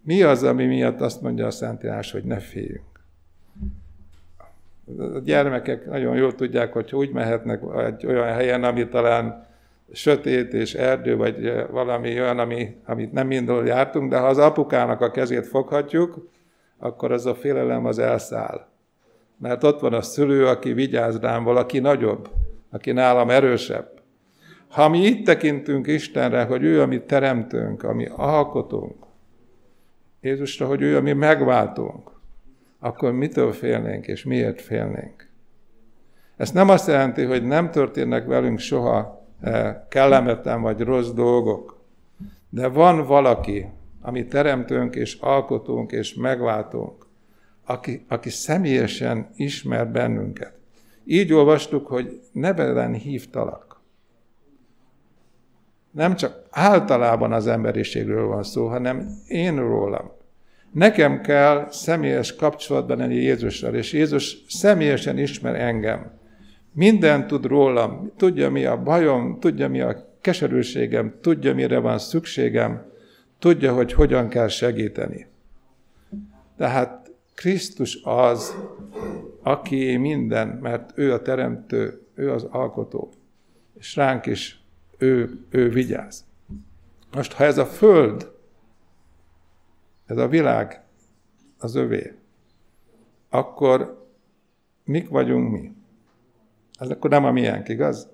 Mi 0.02 0.22
az, 0.22 0.44
ami 0.44 0.66
miatt 0.66 1.02
azt 1.02 1.22
mondja 1.22 1.46
a 1.46 1.52
Szentírás, 1.52 2.12
hogy 2.12 2.24
ne 2.24 2.40
féljünk? 2.40 2.86
A 4.98 5.20
gyermekek 5.20 5.86
nagyon 5.86 6.16
jól 6.16 6.36
tudják, 6.36 6.74
hogy 6.74 6.96
úgy 6.96 7.12
mehetnek 7.12 7.62
egy 7.78 8.06
olyan 8.06 8.34
helyen, 8.34 8.64
ami 8.64 8.88
talán 8.88 9.48
sötét 9.92 10.54
és 10.54 10.74
erdő, 10.74 11.16
vagy 11.16 11.66
valami 11.72 12.22
olyan, 12.22 12.40
ami, 12.40 12.76
amit 12.86 13.12
nem 13.12 13.28
mindol 13.28 13.66
jártunk, 13.66 14.10
de 14.10 14.18
ha 14.18 14.28
az 14.28 14.38
apukának 14.38 15.02
a 15.02 15.12
kezét 15.12 15.48
foghatjuk, 15.48 16.30
akkor 16.80 17.12
az 17.12 17.26
a 17.26 17.36
félelem 17.36 17.86
az 17.86 18.00
elszáll. 18.00 18.68
Mert 19.38 19.64
ott 19.64 19.80
van 19.80 19.94
a 19.94 20.02
szülő, 20.02 20.48
aki 20.48 20.74
vigyáz 20.74 21.20
rám, 21.20 21.44
valaki 21.44 21.80
nagyobb, 21.80 22.30
aki 22.70 22.92
nálam 22.92 23.30
erősebb. 23.30 23.92
Ha 24.68 24.90
mi 24.90 25.00
itt 25.00 25.26
tekintünk 25.26 25.88
Istenre, 25.88 26.44
hogy 26.44 26.64
ő, 26.64 26.82
ami 26.82 27.04
teremtünk, 27.04 27.84
ami 27.84 28.08
alkotunk, 28.16 29.06
Jézusra, 30.22 30.68
hogy 30.68 30.82
ő, 30.82 30.98
ami 30.98 31.14
megváltunk, 31.14 32.12
akkor 32.80 33.12
mitől 33.12 33.52
félnénk, 33.52 34.08
és 34.08 34.24
miért 34.24 34.62
félnénk? 34.62 35.30
Ez 36.38 36.52
nem 36.52 36.70
azt 36.70 36.88
jelenti, 36.88 37.24
hogy 37.24 37.44
nem 37.44 37.72
történnek 37.72 38.26
velünk 38.26 38.60
soha 38.60 39.26
eh, 39.42 39.76
kellemetlen 39.90 40.62
vagy 40.62 40.80
rossz 40.80 41.10
dolgok, 41.10 41.80
de 42.50 42.68
van 42.68 43.06
valaki, 43.06 43.66
ami 44.02 44.26
teremtünk, 44.26 44.96
és 44.96 45.18
alkotunk, 45.20 45.92
és 45.92 46.14
megváltunk, 46.14 47.06
aki, 47.66 48.06
aki 48.08 48.30
személyesen 48.30 49.30
ismer 49.36 49.92
bennünket. 49.92 50.54
Így 51.06 51.34
olvastuk, 51.34 51.88
hogy 51.88 52.22
nevelen 52.32 52.94
hívtalak 52.94 53.68
nem 55.98 56.16
csak 56.16 56.42
általában 56.50 57.32
az 57.32 57.48
emberiségről 57.48 58.28
van 58.28 58.44
szó, 58.44 58.68
hanem 58.68 59.10
én 59.28 59.56
rólam. 59.56 60.12
Nekem 60.72 61.22
kell 61.22 61.68
személyes 61.70 62.36
kapcsolatban 62.36 62.98
lenni 62.98 63.16
Jézussal, 63.16 63.76
és 63.76 63.94
Jézus 63.94 64.38
személyesen 64.48 65.18
ismer 65.18 65.56
engem. 65.56 66.12
Minden 66.74 67.28
tud 67.28 67.46
rólam, 67.46 68.12
tudja 68.18 68.50
mi 68.50 68.66
a 68.66 68.82
bajom, 68.82 69.40
tudja 69.40 69.70
mi 69.70 69.82
a 69.82 70.18
keserűségem, 70.22 71.14
tudja 71.22 71.54
mire 71.54 71.80
van 71.80 72.00
szükségem, 72.00 72.92
tudja, 73.40 73.74
hogy 73.74 73.94
hogyan 73.94 74.30
kell 74.30 74.48
segíteni. 74.48 75.28
Tehát 76.58 77.12
Krisztus 77.36 78.00
az, 78.04 78.56
aki 79.44 79.98
minden, 79.98 80.48
mert 80.48 80.92
ő 80.96 81.14
a 81.14 81.22
teremtő, 81.22 82.02
ő 82.14 82.32
az 82.32 82.44
alkotó, 82.44 83.14
és 83.74 83.96
ránk 83.96 84.26
is 84.26 84.64
ő, 84.98 85.46
ő 85.50 85.70
vigyáz. 85.70 86.26
Most, 87.12 87.34
ha 87.34 87.44
ez 87.44 87.58
a 87.58 87.66
föld, 87.66 88.32
ez 90.06 90.18
a 90.18 90.28
világ 90.28 90.84
az 91.58 91.76
övé, 91.76 92.14
akkor 93.30 94.06
mik 94.84 95.10
vagyunk 95.10 95.52
mi? 95.52 95.76
Ez 96.80 96.90
akkor 96.90 97.10
nem 97.10 97.26
a 97.26 97.32
miénk, 97.32 97.68
igaz? 97.68 98.10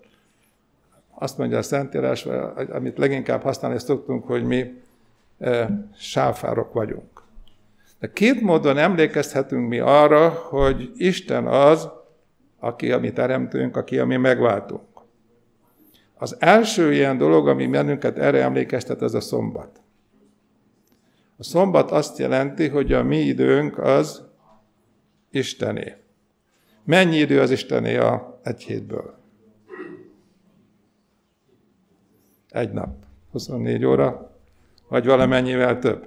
Azt 1.10 1.38
mondja 1.38 1.58
a 1.58 1.62
Szentírás, 1.62 2.25
amit 2.70 2.98
leginkább 2.98 3.42
használni 3.42 3.80
szoktunk, 3.80 4.25
hogy 4.25 4.44
mi 4.44 4.82
sáfárok 5.95 6.73
vagyunk. 6.73 7.23
De 8.00 8.12
két 8.12 8.41
módon 8.41 8.77
emlékezhetünk 8.77 9.67
mi 9.67 9.79
arra, 9.79 10.29
hogy 10.29 10.91
Isten 10.95 11.47
az, 11.47 11.89
aki 12.59 12.91
a 12.91 13.00
mi 13.00 13.12
teremtőnk, 13.12 13.77
aki 13.77 14.00
a 14.00 14.05
mi 14.05 14.17
megváltunk. 14.17 14.81
Az 16.15 16.35
első 16.39 16.93
ilyen 16.93 17.17
dolog, 17.17 17.47
ami 17.47 17.67
bennünket 17.67 18.17
erre 18.17 18.43
emlékeztet, 18.43 19.01
az 19.01 19.13
a 19.13 19.19
szombat. 19.19 19.81
A 21.38 21.43
szombat 21.43 21.91
azt 21.91 22.17
jelenti, 22.17 22.67
hogy 22.67 22.93
a 22.93 23.03
mi 23.03 23.17
időnk 23.17 23.77
az 23.77 24.23
Istené. 25.29 25.95
Mennyi 26.83 27.17
idő 27.17 27.39
az 27.39 27.51
Istené 27.51 27.95
a 27.95 28.39
egy 28.43 28.63
hétből? 28.63 29.17
Egy 32.50 32.71
nap. 32.71 32.95
24 33.31 33.85
óra, 33.85 34.33
vagy 34.93 35.05
valamennyivel 35.05 35.79
több. 35.79 36.05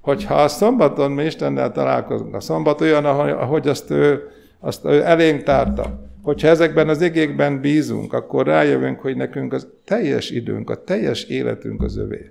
Hogyha 0.00 0.34
a 0.34 0.48
szombaton 0.48 1.10
mi 1.10 1.24
Istennel 1.24 1.72
találkozunk, 1.72 2.34
a 2.34 2.40
szombat 2.40 2.80
olyan, 2.80 3.04
ahogy 3.04 3.68
azt 3.68 3.90
ő, 3.90 4.22
azt 4.60 4.84
ő 4.84 5.02
elénk 5.04 5.42
tárta, 5.42 6.02
Hogyha 6.22 6.48
ezekben 6.48 6.88
az 6.88 7.00
igékben 7.00 7.60
bízunk, 7.60 8.12
akkor 8.12 8.46
rájövünk, 8.46 9.00
hogy 9.00 9.16
nekünk 9.16 9.52
az 9.52 9.68
teljes 9.84 10.30
időnk, 10.30 10.70
a 10.70 10.84
teljes 10.84 11.24
életünk 11.24 11.82
az 11.82 11.96
övé. 11.96 12.30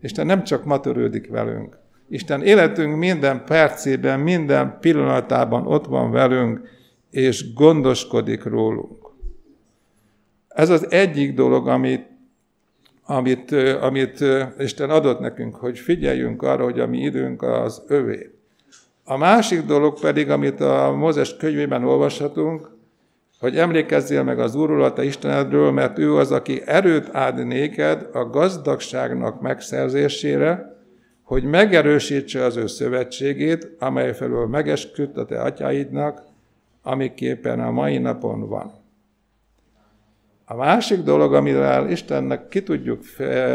Isten 0.00 0.26
nem 0.26 0.44
csak 0.44 0.64
ma 0.64 0.80
törődik 0.80 1.28
velünk. 1.28 1.78
Isten 2.08 2.42
életünk 2.42 2.96
minden 2.96 3.44
percében, 3.44 4.20
minden 4.20 4.76
pillanatában 4.80 5.66
ott 5.66 5.86
van 5.86 6.10
velünk, 6.10 6.60
és 7.10 7.54
gondoskodik 7.54 8.44
rólunk. 8.44 9.06
Ez 10.48 10.70
az 10.70 10.90
egyik 10.90 11.34
dolog, 11.34 11.68
amit, 11.68 12.06
amit, 13.06 13.52
amit 13.80 14.24
Isten 14.58 14.90
adott 14.90 15.20
nekünk, 15.20 15.56
hogy 15.56 15.78
figyeljünk 15.78 16.42
arra, 16.42 16.64
hogy 16.64 16.80
a 16.80 16.86
mi 16.86 16.98
időnk 16.98 17.42
az 17.42 17.82
övé. 17.86 18.30
A 19.04 19.16
másik 19.16 19.62
dolog 19.62 20.00
pedig, 20.00 20.30
amit 20.30 20.60
a 20.60 20.94
Mózes 20.96 21.36
könyvében 21.36 21.84
olvashatunk, 21.84 22.70
hogy 23.38 23.56
emlékezzél 23.58 24.22
meg 24.22 24.38
az 24.38 24.54
Úrról, 24.54 24.82
a 24.82 24.92
te 24.92 25.04
Istenedről, 25.04 25.70
mert 25.70 25.98
ő 25.98 26.14
az, 26.14 26.32
aki 26.32 26.62
erőt 26.64 27.08
ad 27.08 27.46
néked 27.46 28.08
a 28.12 28.24
gazdagságnak 28.24 29.40
megszerzésére, 29.40 30.76
hogy 31.22 31.44
megerősítse 31.44 32.44
az 32.44 32.56
ő 32.56 32.66
szövetségét, 32.66 33.76
amely 33.78 34.14
felől 34.14 34.46
megesküdt 34.46 35.16
a 35.16 35.24
te 35.24 35.40
atyáidnak, 35.40 36.22
amiképpen 36.82 37.60
a 37.60 37.70
mai 37.70 37.98
napon 37.98 38.48
van. 38.48 38.85
A 40.48 40.54
másik 40.54 41.02
dolog, 41.02 41.34
amivel 41.34 41.90
Istennek 41.90 42.48
ki 42.48 42.62
tudjuk 42.62 43.02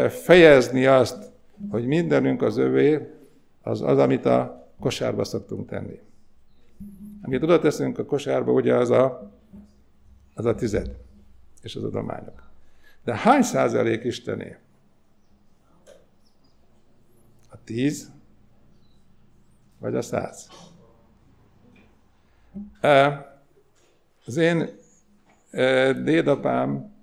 fejezni 0.08 0.86
azt, 0.86 1.30
hogy 1.70 1.86
mindenünk 1.86 2.42
az 2.42 2.56
övé, 2.56 3.10
az 3.62 3.82
az, 3.82 3.98
amit 3.98 4.24
a 4.24 4.68
kosárba 4.80 5.24
szoktunk 5.24 5.68
tenni. 5.68 6.00
Amit 7.22 7.42
oda 7.42 7.58
teszünk 7.58 7.98
a 7.98 8.04
kosárba, 8.04 8.52
ugye 8.52 8.74
az 8.74 8.90
a 8.90 9.32
az 10.34 10.44
a 10.44 10.54
tized 10.54 10.96
és 11.62 11.76
az 11.76 11.84
adományok. 11.84 12.50
De 13.04 13.16
hány 13.16 13.42
százalék 13.42 14.04
Istené? 14.04 14.56
A 17.48 17.56
tíz, 17.64 18.10
vagy 19.78 19.94
a 19.94 20.02
száz? 20.02 20.48
Az 24.24 24.36
én 24.36 24.68
dédapám, 26.02 26.94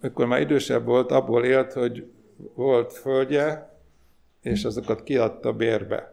amikor 0.00 0.26
már 0.26 0.40
idősebb 0.40 0.84
volt, 0.84 1.10
abból 1.10 1.44
élt, 1.44 1.72
hogy 1.72 2.10
volt 2.54 2.92
földje, 2.92 3.70
és 4.42 4.64
azokat 4.64 5.02
kiadta 5.02 5.52
bérbe. 5.52 6.12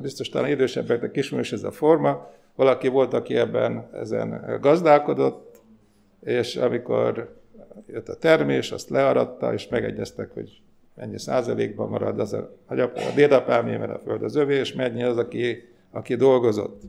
Biztos 0.00 0.28
talán 0.28 0.50
idősebbeknek 0.50 1.16
ismerős 1.16 1.52
ez 1.52 1.62
a 1.62 1.70
forma, 1.70 2.30
valaki 2.54 2.88
volt, 2.88 3.12
aki 3.12 3.36
ebben 3.36 3.88
ezen 3.92 4.58
gazdálkodott, 4.60 5.60
és 6.20 6.56
amikor 6.56 7.40
jött 7.86 8.08
a 8.08 8.16
termés, 8.16 8.72
azt 8.72 8.88
learatta, 8.88 9.52
és 9.52 9.68
megegyeztek, 9.68 10.30
hogy 10.30 10.60
mennyi 10.94 11.18
százalékban 11.18 11.88
marad 11.88 12.20
az 12.20 12.32
a, 12.32 12.50
a 12.66 12.74
dédapámé, 13.14 13.76
mert 13.76 13.92
a 13.92 13.98
föld 13.98 14.22
az 14.22 14.36
övé, 14.36 14.58
és 14.58 14.72
mennyi 14.72 15.02
az, 15.02 15.16
aki, 15.16 15.68
aki 15.90 16.14
dolgozott. 16.14 16.82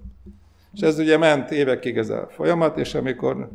És 0.76 0.82
ez 0.82 1.00
ugye 1.00 1.18
ment 1.18 1.52
évekig 1.52 1.98
ez 1.98 2.10
a 2.10 2.28
folyamat, 2.30 2.78
és 2.78 2.96
amikor 2.96 3.50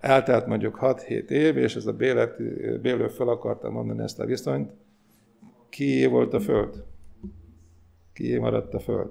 eltelt 0.00 0.46
mondjuk 0.46 0.78
6-7 0.80 1.28
év, 1.28 1.56
és 1.56 1.76
ez 1.76 1.86
a 1.86 1.92
bélet, 1.92 2.42
bélő 2.80 3.08
fel 3.08 3.28
akarta 3.28 3.70
mondani 3.70 4.02
ezt 4.02 4.20
a 4.20 4.24
viszonyt, 4.24 4.72
ki 5.68 6.06
volt 6.06 6.34
a 6.34 6.40
föld? 6.40 6.84
Ki 8.12 8.38
maradt 8.38 8.74
a 8.74 8.78
föld? 8.78 9.10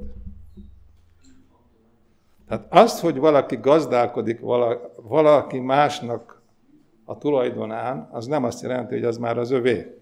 Tehát 2.47 2.65
az, 2.69 2.99
hogy 2.99 3.17
valaki 3.17 3.55
gazdálkodik 3.55 4.39
valaki 4.95 5.59
másnak 5.59 6.41
a 7.03 7.17
tulajdonán, 7.17 8.09
az 8.11 8.25
nem 8.25 8.43
azt 8.43 8.61
jelenti, 8.61 8.93
hogy 8.93 9.03
az 9.03 9.17
már 9.17 9.37
az 9.37 9.51
övé. 9.51 9.99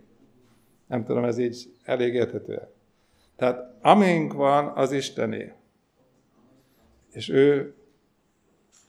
Nem 0.87 1.03
tudom, 1.03 1.23
ez 1.23 1.37
így 1.37 1.73
elég 1.83 2.13
érthető. 2.13 2.61
Tehát 3.35 3.73
amink 3.81 4.33
van, 4.33 4.67
az 4.75 4.91
Istené. 4.91 5.53
És 7.13 7.29
ő 7.29 7.73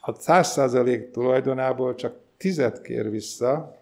a 0.00 0.14
száz 0.14 0.48
százalék 0.48 1.10
tulajdonából 1.10 1.94
csak 1.94 2.16
tizet 2.36 2.80
kér 2.80 3.10
vissza, 3.10 3.78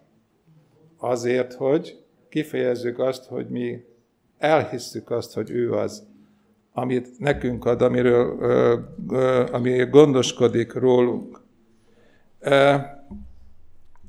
azért, 0.97 1.53
hogy 1.53 2.03
kifejezzük 2.29 2.99
azt, 2.99 3.25
hogy 3.25 3.49
mi 3.49 3.85
elhisszük 4.37 5.11
azt, 5.11 5.33
hogy 5.33 5.49
ő 5.49 5.71
az, 5.71 6.07
amit 6.73 7.19
nekünk 7.19 7.65
ad, 7.65 7.81
amiről, 7.81 8.37
ö, 8.39 8.79
ö, 9.09 9.45
ami 9.51 9.85
gondoskodik 9.85 10.73
rólunk. 10.73 11.41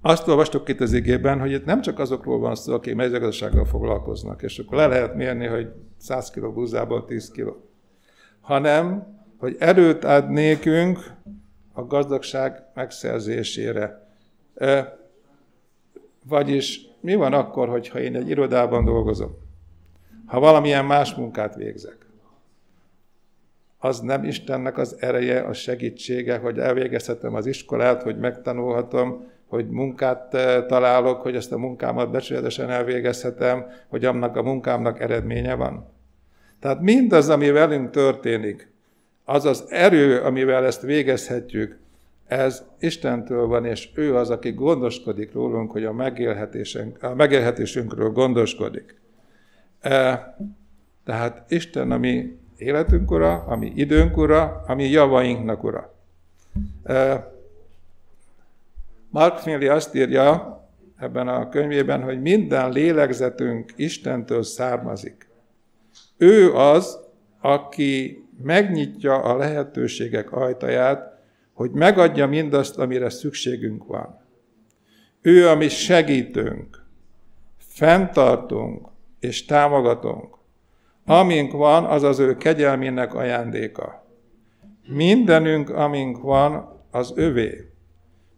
Azt 0.00 0.29
olvastuk 0.29 0.69
itt 0.69 0.81
az 0.81 0.93
igében, 0.93 1.41
hogy 1.41 1.53
itt 1.53 1.64
nem 1.64 1.81
csak 1.81 1.99
azokról 1.99 2.38
van 2.38 2.55
szó, 2.55 2.73
akik 2.73 2.95
mezőgazdasággal 2.95 3.64
foglalkoznak, 3.64 4.43
és 4.43 4.59
akkor 4.59 4.76
le 4.76 4.87
lehet 4.87 5.14
mérni, 5.14 5.47
hogy 5.47 5.73
100 5.97 6.31
kg 6.31 6.55
búzából 6.55 7.05
10 7.05 7.31
kg, 7.31 7.57
hanem, 8.41 9.07
hogy 9.45 9.57
erőt 9.59 10.05
ad 10.05 10.31
nékünk 10.31 11.13
a 11.73 11.87
gazdagság 11.87 12.63
megszerzésére. 12.75 14.09
Vagyis 16.29 16.81
mi 17.01 17.15
van 17.15 17.33
akkor, 17.33 17.69
hogyha 17.69 18.01
én 18.01 18.17
egy 18.17 18.29
irodában 18.29 18.85
dolgozom? 18.85 19.37
Ha 20.27 20.41
valamilyen 20.41 20.85
más 20.85 21.15
munkát 21.15 21.55
végzek? 21.55 21.97
Az 23.79 24.01
nem 24.01 24.25
Istennek 24.25 24.79
az 24.79 24.97
ereje, 25.01 25.41
a 25.41 25.53
segítsége, 25.53 26.39
hogy 26.39 26.59
elvégezhetem 26.59 27.35
az 27.35 27.47
iskolát, 27.47 28.03
hogy 28.03 28.19
megtanulhatom, 28.19 29.27
hogy 29.47 29.69
munkát 29.69 30.31
találok, 30.67 31.23
hogy 31.23 31.37
ezt 31.37 31.53
a 31.53 31.59
munkámat 31.59 32.11
becsületesen 32.11 32.71
elvégezhetem, 32.71 33.67
hogy 33.89 34.05
annak 34.05 34.37
a 34.37 34.43
munkámnak 34.43 35.01
eredménye 35.01 35.55
van. 35.55 35.93
Tehát 36.61 36.81
mindaz, 36.81 37.29
ami 37.29 37.51
velünk 37.51 37.91
történik, 37.91 38.73
az 39.25 39.45
az 39.45 39.64
erő, 39.69 40.21
amivel 40.21 40.64
ezt 40.64 40.83
végezhetjük, 40.83 41.78
ez 42.26 42.62
Istentől 42.78 43.47
van, 43.47 43.64
és 43.64 43.90
ő 43.95 44.16
az, 44.16 44.31
aki 44.31 44.50
gondoskodik 44.50 45.33
rólunk, 45.33 45.71
hogy 45.71 45.85
a, 45.85 45.93
megélhetésünk, 45.93 47.02
a 47.02 47.14
megélhetésünkről 47.14 48.11
gondoskodik. 48.11 49.00
E, 49.81 50.37
tehát 51.04 51.45
Isten 51.49 51.90
a 51.90 51.99
mi 51.99 52.38
életünk 52.57 53.11
ura, 53.11 53.33
a 53.33 53.57
mi 53.57 53.73
időnk 53.75 54.16
ura, 54.16 54.64
a 54.66 54.75
mi 54.75 54.88
javainknak 54.88 55.64
ura. 55.64 55.95
E, 56.83 57.33
Mark 59.11 59.38
Finley 59.38 59.75
azt 59.75 59.95
írja 59.95 60.59
ebben 60.99 61.28
a 61.28 61.49
könyvében, 61.49 62.02
hogy 62.02 62.21
minden 62.21 62.73
lélegzetünk 62.73 63.73
Istentől 63.76 64.43
származik. 64.43 65.28
Ő 66.16 66.54
az, 66.54 66.99
aki 67.40 68.24
megnyitja 68.43 69.23
a 69.23 69.37
lehetőségek 69.37 70.33
ajtaját, 70.33 71.23
hogy 71.53 71.71
megadja 71.71 72.26
mindazt, 72.26 72.79
amire 72.79 73.11
szükségünk 73.11 73.87
van. 73.87 74.21
Ő 75.21 75.49
a 75.49 75.55
mi 75.55 75.69
segítőnk, 75.69 76.85
fenntartunk 77.59 78.88
és 79.21 79.45
támogatunk. 79.45 80.37
Amink 81.05 81.53
van, 81.53 81.85
az 81.85 82.03
az 82.03 82.19
ő 82.19 82.37
kegyelmének 82.37 83.14
ajándéka. 83.14 84.07
Mindenünk, 84.87 85.71
amink 85.71 86.21
van, 86.21 86.83
az 86.91 87.12
övé 87.17 87.75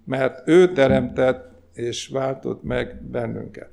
mert 0.07 0.49
ő 0.49 0.73
teremtett 0.73 1.51
és 1.73 2.09
váltott 2.09 2.63
meg 2.63 3.03
bennünket. 3.11 3.71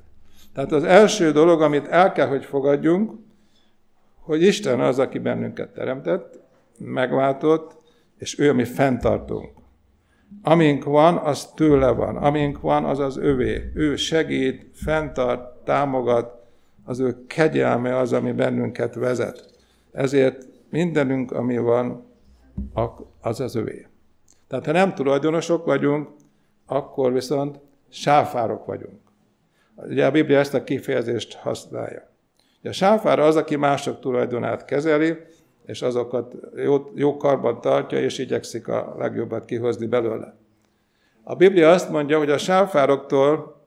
Tehát 0.53 0.71
az 0.71 0.83
első 0.83 1.31
dolog, 1.31 1.61
amit 1.61 1.87
el 1.87 2.11
kell, 2.11 2.27
hogy 2.27 2.45
fogadjunk, 2.45 3.11
hogy 4.23 4.41
Isten 4.41 4.79
az, 4.79 4.99
aki 4.99 5.19
bennünket 5.19 5.73
teremtett, 5.73 6.39
megváltott, 6.79 7.77
és 8.17 8.39
ő, 8.39 8.49
ami 8.49 8.63
fenntartunk. 8.63 9.49
Amink 10.41 10.83
van, 10.83 11.17
az 11.17 11.51
tőle 11.55 11.91
van. 11.91 12.17
Amink 12.17 12.61
van, 12.61 12.85
az 12.85 12.99
az 12.99 13.17
övé. 13.17 13.71
Ő 13.73 13.95
segít, 13.95 14.65
fenntart, 14.73 15.63
támogat, 15.63 16.41
az 16.85 16.99
ő 16.99 17.25
kegyelme 17.27 17.97
az, 17.97 18.13
ami 18.13 18.31
bennünket 18.31 18.95
vezet. 18.95 19.49
Ezért 19.91 20.47
mindenünk, 20.69 21.31
ami 21.31 21.57
van, 21.57 22.05
az 23.21 23.39
az 23.39 23.55
övé. 23.55 23.87
Tehát 24.47 24.65
ha 24.65 24.71
nem 24.71 24.93
tulajdonosok 24.93 25.65
vagyunk, 25.65 26.09
akkor 26.65 27.13
viszont 27.13 27.59
sáfárok 27.89 28.65
vagyunk. 28.65 28.99
Ugye 29.75 30.05
a 30.05 30.11
Biblia 30.11 30.39
ezt 30.39 30.53
a 30.53 30.63
kifejezést 30.63 31.33
használja. 31.33 32.12
A 32.63 32.71
sáfár 32.71 33.19
az, 33.19 33.35
aki 33.35 33.55
mások 33.55 33.99
tulajdonát 33.99 34.65
kezeli, 34.65 35.17
és 35.65 35.81
azokat 35.81 36.35
jó, 36.55 36.91
jó 36.95 37.17
karban 37.17 37.61
tartja, 37.61 37.99
és 37.99 38.17
igyekszik 38.17 38.67
a 38.67 38.95
legjobbat 38.97 39.45
kihozni 39.45 39.85
belőle. 39.85 40.35
A 41.23 41.35
Biblia 41.35 41.71
azt 41.71 41.89
mondja, 41.89 42.17
hogy 42.17 42.29
a 42.29 42.37
sáfároktól 42.37 43.61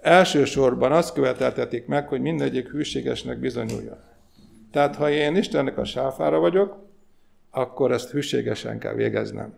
elsősorban 0.00 0.92
azt 0.92 1.14
követeltetik 1.14 1.86
meg, 1.86 2.08
hogy 2.08 2.20
mindegyik 2.20 2.70
hűségesnek 2.70 3.38
bizonyuljon. 3.38 3.98
Tehát 4.70 4.96
ha 4.96 5.10
én 5.10 5.36
Istennek 5.36 5.78
a 5.78 5.84
sáfára 5.84 6.38
vagyok, 6.38 6.76
akkor 7.50 7.92
ezt 7.92 8.10
hűségesen 8.10 8.78
kell 8.78 8.94
végeznem. 8.94 9.54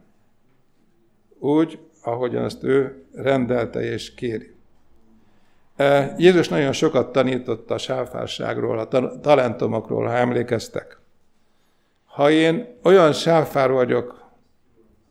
Úgy, 1.39 1.79
ahogyan 2.03 2.45
azt 2.45 2.63
ő 2.65 3.05
rendelte 3.13 3.81
és 3.81 4.15
kéri. 4.15 4.58
Jézus 6.17 6.49
nagyon 6.49 6.73
sokat 6.73 7.12
tanított 7.12 7.71
a 7.71 7.79
sáfárságról, 7.79 8.79
a 8.79 8.88
talentumokról, 9.21 10.07
ha 10.07 10.12
emlékeztek. 10.12 10.99
Ha 12.05 12.31
én 12.31 12.67
olyan 12.83 13.12
sáfár 13.12 13.71
vagyok, 13.71 14.31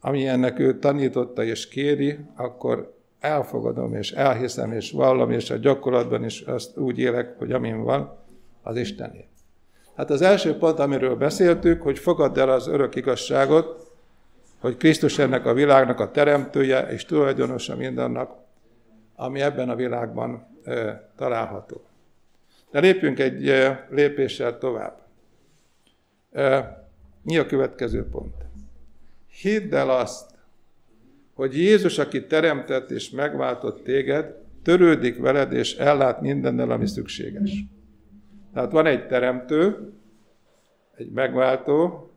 amilyennek 0.01 0.59
ő 0.59 0.79
tanította 0.79 1.43
és 1.43 1.67
kéri, 1.67 2.19
akkor 2.35 2.95
elfogadom 3.19 3.93
és 3.93 4.11
elhiszem 4.11 4.71
és 4.71 4.91
vallom, 4.91 5.31
és 5.31 5.49
a 5.49 5.55
gyakorlatban 5.55 6.23
is 6.23 6.41
azt 6.41 6.77
úgy 6.77 6.99
élek, 6.99 7.37
hogy 7.37 7.51
amin 7.51 7.83
van, 7.83 8.17
az 8.61 8.75
Istené. 8.75 9.27
Hát 9.95 10.09
az 10.09 10.21
első 10.21 10.57
pont, 10.57 10.79
amiről 10.79 11.15
beszéltük, 11.15 11.81
hogy 11.81 11.99
fogadd 11.99 12.39
el 12.39 12.49
az 12.49 12.67
örök 12.67 12.95
igazságot, 12.95 13.91
hogy 14.59 14.77
Krisztus 14.77 15.19
ennek 15.19 15.45
a 15.45 15.53
világnak 15.53 15.99
a 15.99 16.11
teremtője 16.11 16.87
és 16.91 17.05
tulajdonosa 17.05 17.75
mindannak, 17.75 18.45
ami 19.19 19.41
ebben 19.41 19.69
a 19.69 19.75
világban 19.75 20.47
található. 21.15 21.81
De 22.71 22.79
lépjünk 22.79 23.19
egy 23.19 23.41
lépéssel 23.89 24.57
tovább. 24.57 25.01
Mi 27.21 27.37
a 27.37 27.45
következő 27.45 28.05
pont? 28.09 28.35
Hidd 29.41 29.73
el 29.73 29.89
azt, 29.89 30.35
hogy 31.33 31.57
Jézus, 31.57 31.97
aki 31.97 32.25
teremtett 32.25 32.89
és 32.89 33.09
megváltott 33.09 33.83
téged, 33.83 34.35
törődik 34.63 35.19
veled 35.19 35.51
és 35.51 35.75
ellát 35.75 36.21
mindennel, 36.21 36.71
ami 36.71 36.87
szükséges. 36.87 37.63
Tehát 38.53 38.71
van 38.71 38.85
egy 38.85 39.07
teremtő, 39.07 39.93
egy 40.95 41.09
megváltó, 41.09 42.11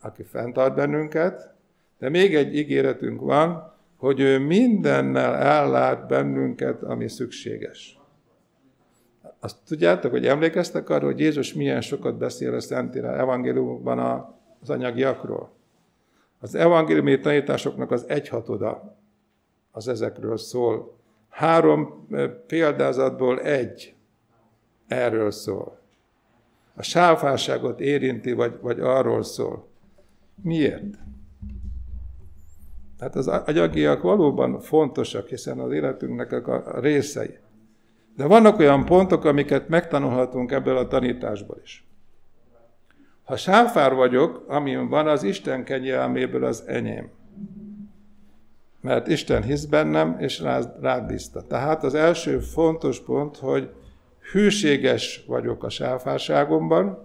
aki 0.00 0.22
fenntart 0.22 0.74
bennünket, 0.74 1.54
de 1.98 2.08
még 2.08 2.34
egy 2.34 2.56
ígéretünk 2.56 3.20
van, 3.20 3.71
hogy 4.02 4.20
ő 4.20 4.38
mindennel 4.38 5.34
ellát 5.34 6.06
bennünket, 6.06 6.82
ami 6.82 7.08
szükséges. 7.08 7.98
Azt 9.40 9.56
tudjátok, 9.66 10.10
hogy 10.10 10.26
emlékeztek 10.26 10.88
arra, 10.88 11.04
hogy 11.04 11.18
Jézus 11.18 11.54
milyen 11.54 11.80
sokat 11.80 12.18
beszél 12.18 12.54
a 12.54 12.60
Szentire 12.60 13.08
evangéliumokban 13.08 13.98
az 14.60 14.70
anyagiakról? 14.70 15.52
Az 16.40 16.54
evangéliumi 16.54 17.20
tanításoknak 17.20 17.90
az 17.90 18.04
egyhatoda 18.08 18.98
az 19.70 19.88
ezekről 19.88 20.36
szól. 20.36 20.96
Három 21.28 22.06
példázatból 22.46 23.40
egy 23.40 23.94
erről 24.88 25.30
szól. 25.30 25.78
A 26.74 26.82
sáfárságot 26.82 27.80
érinti, 27.80 28.32
vagy, 28.32 28.58
vagy 28.60 28.80
arról 28.80 29.22
szól. 29.22 29.68
Miért? 30.42 30.94
Tehát 33.02 33.16
az 33.16 33.28
agyagiak 33.28 34.02
valóban 34.02 34.60
fontosak, 34.60 35.28
hiszen 35.28 35.58
az 35.58 35.72
életünknek 35.72 36.46
a 36.48 36.80
részei. 36.80 37.38
De 38.16 38.26
vannak 38.26 38.58
olyan 38.58 38.84
pontok, 38.84 39.24
amiket 39.24 39.68
megtanulhatunk 39.68 40.52
ebből 40.52 40.76
a 40.76 40.88
tanításból 40.88 41.60
is. 41.62 41.86
Ha 43.24 43.36
sáfár 43.36 43.94
vagyok, 43.94 44.44
amin 44.48 44.88
van, 44.88 45.08
az 45.08 45.22
Isten 45.22 45.64
kenyelméből 45.64 46.44
az 46.44 46.64
enyém. 46.66 47.10
Mert 48.80 49.08
Isten 49.08 49.42
hisz 49.42 49.64
bennem, 49.64 50.16
és 50.18 50.40
rád, 50.40 50.72
rád 50.80 51.06
bízta. 51.06 51.46
Tehát 51.46 51.84
az 51.84 51.94
első 51.94 52.38
fontos 52.38 53.00
pont, 53.00 53.36
hogy 53.36 53.70
hűséges 54.32 55.24
vagyok 55.26 55.64
a 55.64 55.68
sáfárságomban, 55.68 56.98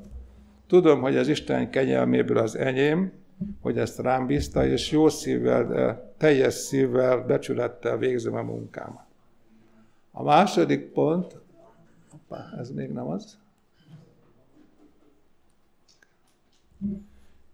tudom, 0.67 1.01
hogy 1.01 1.17
az 1.17 1.27
Isten 1.27 1.69
kenyelméből 1.69 2.37
az 2.37 2.57
enyém, 2.57 3.11
hogy 3.61 3.77
ezt 3.77 3.99
rám 3.99 4.25
bízta, 4.25 4.65
és 4.65 4.91
jó 4.91 5.09
szívvel, 5.09 6.13
teljes 6.17 6.53
szívvel, 6.53 7.25
becsülettel 7.25 7.97
végzem 7.97 8.35
a 8.35 8.41
munkámat. 8.41 9.05
A 10.11 10.23
második 10.23 10.91
pont, 10.91 11.37
hoppá, 12.11 12.53
ez 12.59 12.71
még 12.71 12.89
nem 12.89 13.07
az. 13.07 13.37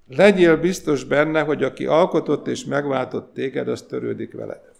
Legyél 0.07 0.57
biztos 0.57 1.03
benne, 1.03 1.41
hogy 1.41 1.63
aki 1.63 1.85
alkotott 1.85 2.47
és 2.47 2.65
megváltott 2.65 3.33
téged, 3.33 3.67
az 3.67 3.81
törődik 3.81 4.33
veled. 4.33 4.71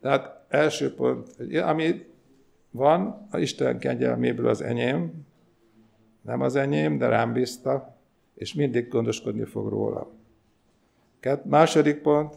Tehát 0.00 0.44
első 0.48 0.94
pont, 0.94 1.36
ami 1.62 2.06
van, 2.70 3.26
a 3.30 3.38
Isten 3.38 3.78
kegyelméből 3.78 4.48
az 4.48 4.60
enyém, 4.60 5.26
nem 6.20 6.40
az 6.40 6.56
enyém, 6.56 6.98
de 6.98 7.06
rám 7.06 7.32
bízta, 7.32 7.93
és 8.34 8.54
mindig 8.54 8.88
gondoskodni 8.88 9.44
fog 9.44 9.68
róla. 9.68 10.10
Második 11.42 12.00
pont, 12.00 12.34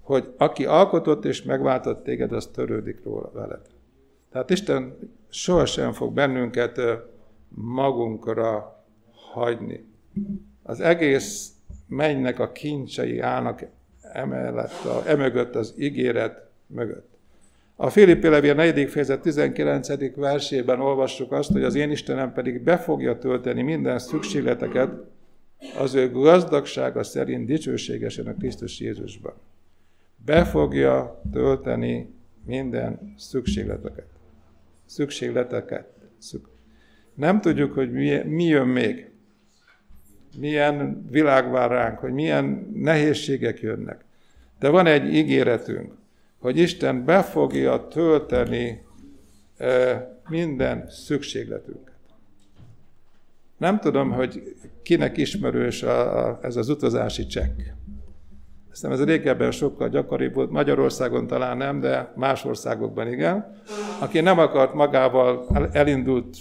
hogy 0.00 0.34
aki 0.38 0.64
alkotott 0.64 1.24
és 1.24 1.42
megváltott 1.42 2.04
téged, 2.04 2.32
az 2.32 2.46
törődik 2.46 3.04
róla 3.04 3.30
veled. 3.32 3.60
Tehát 4.30 4.50
Isten 4.50 4.98
sohasem 5.28 5.92
fog 5.92 6.12
bennünket 6.12 6.80
magunkra 7.54 8.82
hagyni. 9.32 9.84
Az 10.62 10.80
egész 10.80 11.52
mennynek 11.86 12.38
a 12.38 12.52
kincsei 12.52 13.18
állnak 13.18 13.64
emellett, 14.12 14.84
a, 14.84 15.02
emögött 15.06 15.54
az 15.54 15.74
ígéret 15.78 16.48
mögött. 16.66 17.10
A 17.76 17.90
Filippi 17.90 18.28
levél 18.28 18.54
4. 18.54 18.90
fejezet 18.90 19.20
19. 19.20 20.14
versében 20.14 20.80
olvassuk 20.80 21.32
azt, 21.32 21.52
hogy 21.52 21.64
az 21.64 21.74
én 21.74 21.90
Istenem 21.90 22.32
pedig 22.32 22.60
be 22.60 22.78
fogja 22.78 23.18
tölteni 23.18 23.62
minden 23.62 23.98
szükségleteket 23.98 24.90
az 25.78 25.94
ő 25.94 26.10
gazdagsága 26.10 27.02
szerint 27.02 27.46
dicsőségesen 27.46 28.26
a 28.26 28.34
Krisztus 28.34 28.80
Jézusban. 28.80 29.34
Be 30.24 30.44
fogja 30.44 31.22
tölteni 31.32 32.14
minden 32.44 33.14
szükségleteket. 33.16 34.06
Szükségleteket. 34.86 35.86
Nem 37.14 37.40
tudjuk, 37.40 37.72
hogy 37.72 37.92
mi, 37.92 38.22
mi 38.24 38.44
jön 38.44 38.68
még. 38.68 39.10
Milyen 40.38 41.06
világ 41.10 41.50
vár 41.50 41.70
ránk, 41.70 41.98
hogy 41.98 42.12
milyen 42.12 42.70
nehézségek 42.74 43.60
jönnek. 43.60 44.04
De 44.58 44.68
van 44.68 44.86
egy 44.86 45.14
ígéretünk, 45.14 45.92
hogy 46.38 46.58
Isten 46.58 47.04
be 47.04 47.22
fogja 47.22 47.88
tölteni 47.88 48.82
minden 50.28 50.90
szükségletünket. 50.90 51.91
Nem 53.62 53.78
tudom, 53.78 54.10
hogy 54.10 54.42
kinek 54.82 55.16
ismerős 55.16 55.82
a, 55.82 56.26
a, 56.26 56.38
ez 56.42 56.56
az 56.56 56.68
utazási 56.68 57.26
csekk. 57.26 57.60
Aztán 58.72 58.92
ez 58.92 59.04
régebben 59.04 59.50
sokkal 59.50 59.88
gyakoribb 59.88 60.34
volt, 60.34 60.50
Magyarországon 60.50 61.26
talán 61.26 61.56
nem, 61.56 61.80
de 61.80 62.12
más 62.16 62.44
országokban 62.44 63.08
igen. 63.08 63.56
Aki 64.00 64.20
nem 64.20 64.38
akart 64.38 64.74
magával, 64.74 65.46
elindult 65.72 66.36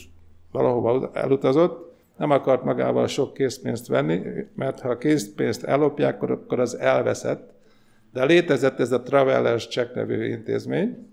valahova 0.52 1.12
elutazott, 1.14 1.94
nem 2.18 2.30
akart 2.30 2.64
magával 2.64 3.08
sok 3.08 3.34
készpénzt 3.34 3.88
venni, 3.88 4.22
mert 4.56 4.80
ha 4.80 4.90
a 4.90 4.98
készpénzt 4.98 5.64
ellopják, 5.64 6.24
akkor 6.24 6.60
az 6.60 6.78
elveszett, 6.78 7.54
de 8.14 8.26
létezett 8.26 8.80
ez 8.80 8.92
a 8.92 9.02
Travelers 9.02 9.68
Check 9.68 9.96
nevű 9.96 10.26
intézmény, 10.26 11.08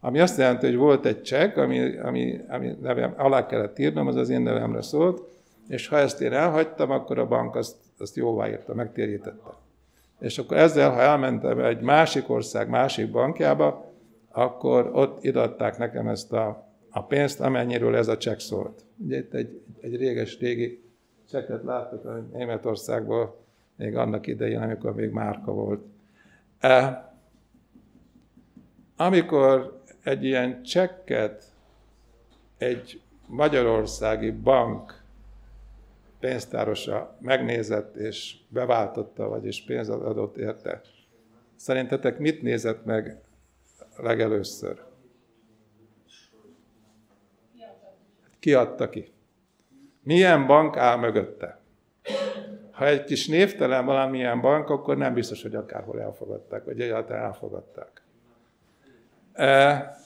ami 0.00 0.20
azt 0.20 0.38
jelenti, 0.38 0.66
hogy 0.66 0.76
volt 0.76 1.06
egy 1.06 1.24
check, 1.24 1.56
ami, 1.56 1.96
ami, 1.96 2.40
ami 2.48 2.76
nevem 2.80 3.14
alá 3.16 3.46
kellett 3.46 3.78
írnom, 3.78 4.06
az 4.06 4.16
az 4.16 4.28
én 4.28 4.40
nevemre 4.40 4.82
szólt, 4.82 5.30
és 5.68 5.88
ha 5.88 5.98
ezt 5.98 6.20
én 6.20 6.32
elhagytam, 6.32 6.90
akkor 6.90 7.18
a 7.18 7.26
bank 7.26 7.54
azt, 7.54 7.76
azt 7.98 8.16
jóvá 8.16 8.48
írta, 8.48 8.74
megtérítette. 8.74 9.54
És 10.18 10.38
akkor 10.38 10.56
ezzel, 10.56 10.90
ha 10.90 11.00
elmentem 11.00 11.58
egy 11.58 11.80
másik 11.80 12.28
ország 12.30 12.68
másik 12.68 13.10
bankjába, 13.10 13.92
akkor 14.30 14.90
ott 14.92 15.24
idatták 15.24 15.78
nekem 15.78 16.08
ezt 16.08 16.32
a, 16.32 16.68
a 16.90 17.04
pénzt, 17.04 17.40
amennyiről 17.40 17.96
ez 17.96 18.08
a 18.08 18.16
csekk 18.16 18.38
szólt. 18.38 18.84
Ugye 18.96 19.16
itt 19.16 19.34
egy, 19.34 19.62
egy 19.80 19.96
réges, 19.96 20.38
régi 20.38 20.82
csekket 21.30 21.62
láttuk 21.62 22.04
a 22.04 22.24
Németországból, 22.32 23.36
még 23.76 23.96
annak 23.96 24.26
idején, 24.26 24.60
amikor 24.60 24.94
még 24.94 25.10
márka 25.10 25.52
volt. 25.52 25.84
E, 26.58 27.12
amikor 28.96 29.80
egy 30.02 30.24
ilyen 30.24 30.62
csekket 30.62 31.44
egy 32.58 33.00
magyarországi 33.26 34.30
bank 34.30 35.01
pénztárosa 36.22 37.16
megnézett 37.20 37.96
és 37.96 38.36
beváltotta, 38.48 39.28
vagyis 39.28 39.64
pénzt 39.64 39.90
adott 39.90 40.36
érte, 40.36 40.80
szerintetek 41.56 42.18
mit 42.18 42.42
nézett 42.42 42.84
meg 42.84 43.20
legelőször? 43.96 44.80
Ki 48.38 48.54
adta 48.54 48.88
ki? 48.88 49.12
Milyen 50.02 50.46
bank 50.46 50.76
áll 50.76 50.96
mögötte? 50.96 51.60
Ha 52.70 52.86
egy 52.86 53.04
kis 53.04 53.28
névtelen 53.28 53.84
valamilyen 53.84 54.40
bank, 54.40 54.68
akkor 54.68 54.96
nem 54.96 55.14
biztos, 55.14 55.42
hogy 55.42 55.54
akárhol 55.54 56.00
elfogadták, 56.00 56.64
vagy 56.64 56.80
egyáltalán 56.80 57.22
elfogadták. 57.22 58.02
E, 59.32 59.96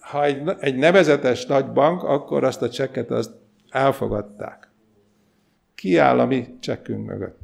ha 0.00 0.24
egy, 0.24 0.48
egy 0.58 0.76
nevezetes 0.76 1.46
nagy 1.46 1.72
bank, 1.72 2.02
akkor 2.02 2.44
azt 2.44 2.62
a 2.62 2.68
csekket 2.68 3.10
azt 3.10 3.30
elfogadták. 3.70 4.67
Ki 5.78 5.96
áll 5.96 6.18
a 6.18 6.26
mi 6.26 6.46
csekkünk 6.60 7.06
mögött? 7.06 7.40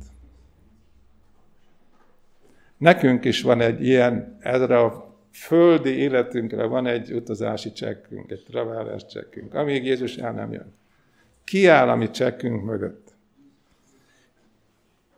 Nekünk 2.77 3.25
is 3.25 3.43
van 3.43 3.61
egy 3.61 3.85
ilyen, 3.85 4.37
erre 4.41 4.79
a 4.79 5.15
földi 5.33 5.91
életünkre 5.91 6.65
van 6.65 6.87
egy 6.87 7.13
utazási 7.13 7.73
csekkünk, 7.73 8.31
egy 8.31 8.45
travelers 8.51 9.07
csekkünk, 9.07 9.55
amíg 9.55 9.85
Jézus 9.85 10.17
el 10.17 10.33
nem 10.33 10.53
jön. 10.53 10.75
Ki 11.45 11.67
áll 11.67 11.89
a 11.89 11.97
mi 11.97 12.11
csekkünk 12.11 12.65
mögött? 12.65 13.15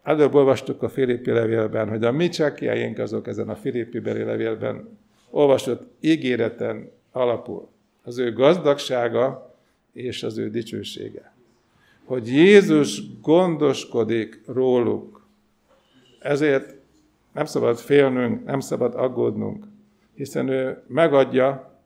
Előbb 0.03 0.35
olvastuk 0.35 0.83
a 0.83 0.89
Filippi 0.89 1.31
levélben, 1.31 1.89
hogy 1.89 2.05
a 2.05 2.13
mi 2.13 2.29
csekkjeink 2.29 2.99
azok 2.99 3.27
ezen 3.27 3.49
a 3.49 3.57
Filippi 3.57 3.99
beli 3.99 4.23
levélben 4.23 4.99
olvasott 5.31 5.95
ígéreten 6.01 6.91
alapul. 7.13 7.69
Az 8.03 8.19
ő 8.19 8.33
gazdagsága 8.33 9.55
és 9.93 10.23
az 10.23 10.39
ő 10.39 10.51
dicsősége. 10.51 11.35
Hogy 12.07 12.29
Jézus 12.29 13.21
gondoskodik 13.21 14.43
róluk. 14.47 15.27
Ezért 16.19 16.75
nem 17.33 17.45
szabad 17.45 17.79
félnünk, 17.79 18.45
nem 18.45 18.61
szabad 18.61 18.95
aggódnunk, 18.95 19.65
hiszen 20.15 20.49
ő 20.49 20.83
megadja, 20.87 21.81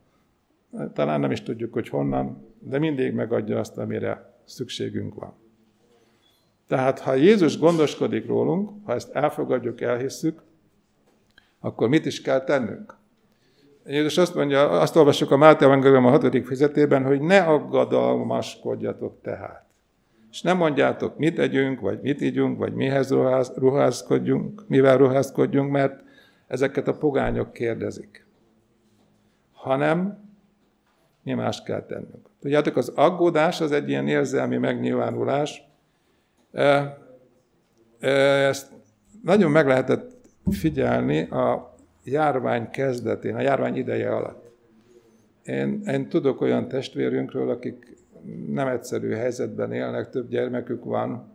talán 0.93 1.19
nem 1.19 1.31
is 1.31 1.41
tudjuk, 1.41 1.73
hogy 1.73 1.89
honnan, 1.89 2.47
de 2.59 2.79
mindig 2.79 3.13
megadja 3.13 3.59
azt, 3.59 3.77
amire 3.77 4.33
szükségünk 4.45 5.15
van. 5.15 5.33
Tehát 6.67 6.99
ha 6.99 7.13
Jézus 7.13 7.59
gondoskodik 7.59 8.27
rólunk, 8.27 8.69
ha 8.83 8.93
ezt 8.93 9.15
elfogadjuk, 9.15 9.81
elhisszük, 9.81 10.41
akkor 11.59 11.89
mit 11.89 12.05
is 12.05 12.21
kell 12.21 12.43
tennünk? 12.43 12.97
Jézus 13.85 14.17
azt 14.17 14.35
mondja, 14.35 14.69
azt 14.69 14.95
olvassuk 14.95 15.31
a 15.31 15.37
Máté 15.37 15.65
Evangélium 15.65 16.05
a 16.05 16.09
hatodik 16.09 16.45
fizetében, 16.45 17.03
hogy 17.03 17.21
ne 17.21 17.39
aggadalmaskodjatok 17.39 19.21
tehát. 19.21 19.69
És 20.31 20.41
nem 20.41 20.57
mondjátok, 20.57 21.17
mit 21.17 21.39
együnk, 21.39 21.79
vagy 21.79 22.01
mit 22.01 22.21
ígyunk, 22.21 22.57
vagy 22.57 22.73
mihez 22.73 23.11
ruházkodjunk, 23.55 24.63
mivel 24.67 24.97
ruházkodjunk, 24.97 25.71
mert 25.71 26.03
ezeket 26.47 26.87
a 26.87 26.97
pogányok 26.97 27.53
kérdezik. 27.53 28.25
Hanem 29.51 30.29
mi 31.23 31.33
más 31.33 31.63
kell 31.63 31.85
tennünk. 31.85 32.29
Tudjátok, 32.39 32.75
az 32.75 32.89
aggódás 32.89 33.61
az 33.61 33.71
egy 33.71 33.89
ilyen 33.89 34.07
érzelmi 34.07 34.57
megnyilvánulás, 34.57 35.63
ezt 37.99 38.71
nagyon 39.23 39.51
meg 39.51 39.67
lehetett 39.67 40.11
figyelni 40.51 41.21
a 41.21 41.75
járvány 42.03 42.69
kezdetén, 42.69 43.35
a 43.35 43.41
járvány 43.41 43.75
ideje 43.75 44.15
alatt. 44.15 44.49
Én, 45.43 45.81
én 45.87 46.09
tudok 46.09 46.41
olyan 46.41 46.67
testvérünkről, 46.67 47.49
akik 47.49 47.97
nem 48.47 48.67
egyszerű 48.67 49.11
helyzetben 49.11 49.71
élnek, 49.71 50.09
több 50.09 50.29
gyermekük 50.29 50.83
van, 50.83 51.29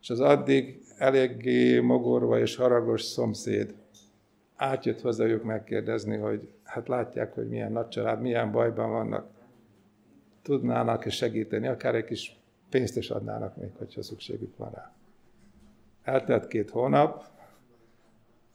és 0.00 0.10
az 0.10 0.20
addig 0.20 0.80
eléggé 0.98 1.80
mogorva 1.80 2.38
és 2.38 2.56
haragos 2.56 3.02
szomszéd 3.02 3.74
átjött 4.56 5.00
hozzájuk 5.00 5.42
megkérdezni, 5.42 6.16
hogy 6.16 6.48
hát 6.62 6.88
látják, 6.88 7.34
hogy 7.34 7.48
milyen 7.48 7.72
nagy 7.72 7.88
család, 7.88 8.20
milyen 8.20 8.52
bajban 8.52 8.90
vannak. 8.90 9.26
Tudnának-e 10.42 11.10
segíteni, 11.10 11.66
akár 11.66 11.94
egy 11.94 12.04
kis 12.04 12.40
pénzt 12.70 12.96
is 12.96 13.10
adnának 13.10 13.56
még, 13.56 13.70
hogyha 13.78 14.02
szükségük 14.02 14.56
van 14.56 14.70
rá. 14.70 14.92
Eltelt 16.02 16.46
két 16.46 16.70
hónap, 16.70 17.24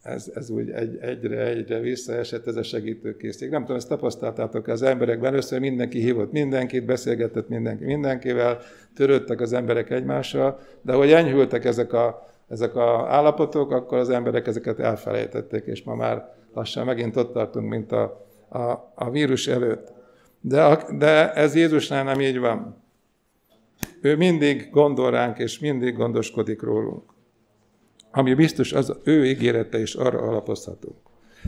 ez, 0.02 0.30
ez 0.34 0.50
úgy 0.50 0.70
egy, 0.70 0.96
egyre, 1.00 1.46
egyre 1.46 1.78
visszaesett 1.78 2.46
ez 2.46 2.56
a 2.56 2.62
segítőkészség. 2.62 3.50
Nem 3.50 3.60
tudom, 3.60 3.76
ezt 3.76 3.88
tapasztaltátok 3.88 4.66
az 4.66 4.82
emberekben, 4.82 5.32
először 5.32 5.60
mindenki 5.60 6.00
hívott 6.00 6.32
mindenkit, 6.32 6.84
beszélgetett 6.84 7.48
mindenki 7.48 7.84
mindenkivel, 7.84 8.58
törődtek 8.94 9.40
az 9.40 9.52
emberek 9.52 9.90
egymással, 9.90 10.60
de 10.82 10.92
hogy 10.92 11.12
enyhültek 11.12 11.64
ezek 11.64 11.92
a, 11.92 12.26
ezek 12.48 12.76
az 12.76 13.04
állapotok, 13.06 13.70
akkor 13.70 13.98
az 13.98 14.10
emberek 14.10 14.46
ezeket 14.46 14.78
elfelejtették, 14.78 15.64
és 15.64 15.82
ma 15.82 15.94
már 15.94 16.34
lassan 16.54 16.84
megint 16.84 17.16
ott 17.16 17.32
tartunk, 17.32 17.68
mint 17.68 17.92
a, 17.92 18.26
a, 18.48 18.92
a 18.94 19.10
vírus 19.10 19.48
előtt. 19.48 19.92
De, 20.40 20.64
a, 20.64 20.92
de 20.98 21.32
ez 21.32 21.54
Jézusnál 21.54 22.04
nem 22.04 22.20
így 22.20 22.38
van. 22.38 22.82
Ő 24.00 24.16
mindig 24.16 24.68
gondol 24.70 25.10
ránk, 25.10 25.38
és 25.38 25.58
mindig 25.58 25.96
gondoskodik 25.96 26.62
rólunk. 26.62 27.11
Ami 28.14 28.34
biztos, 28.34 28.72
az 28.72 28.96
ő 29.04 29.26
ígérete 29.26 29.80
is 29.80 29.94
arra 29.94 30.18
alapozhatunk. 30.18 30.96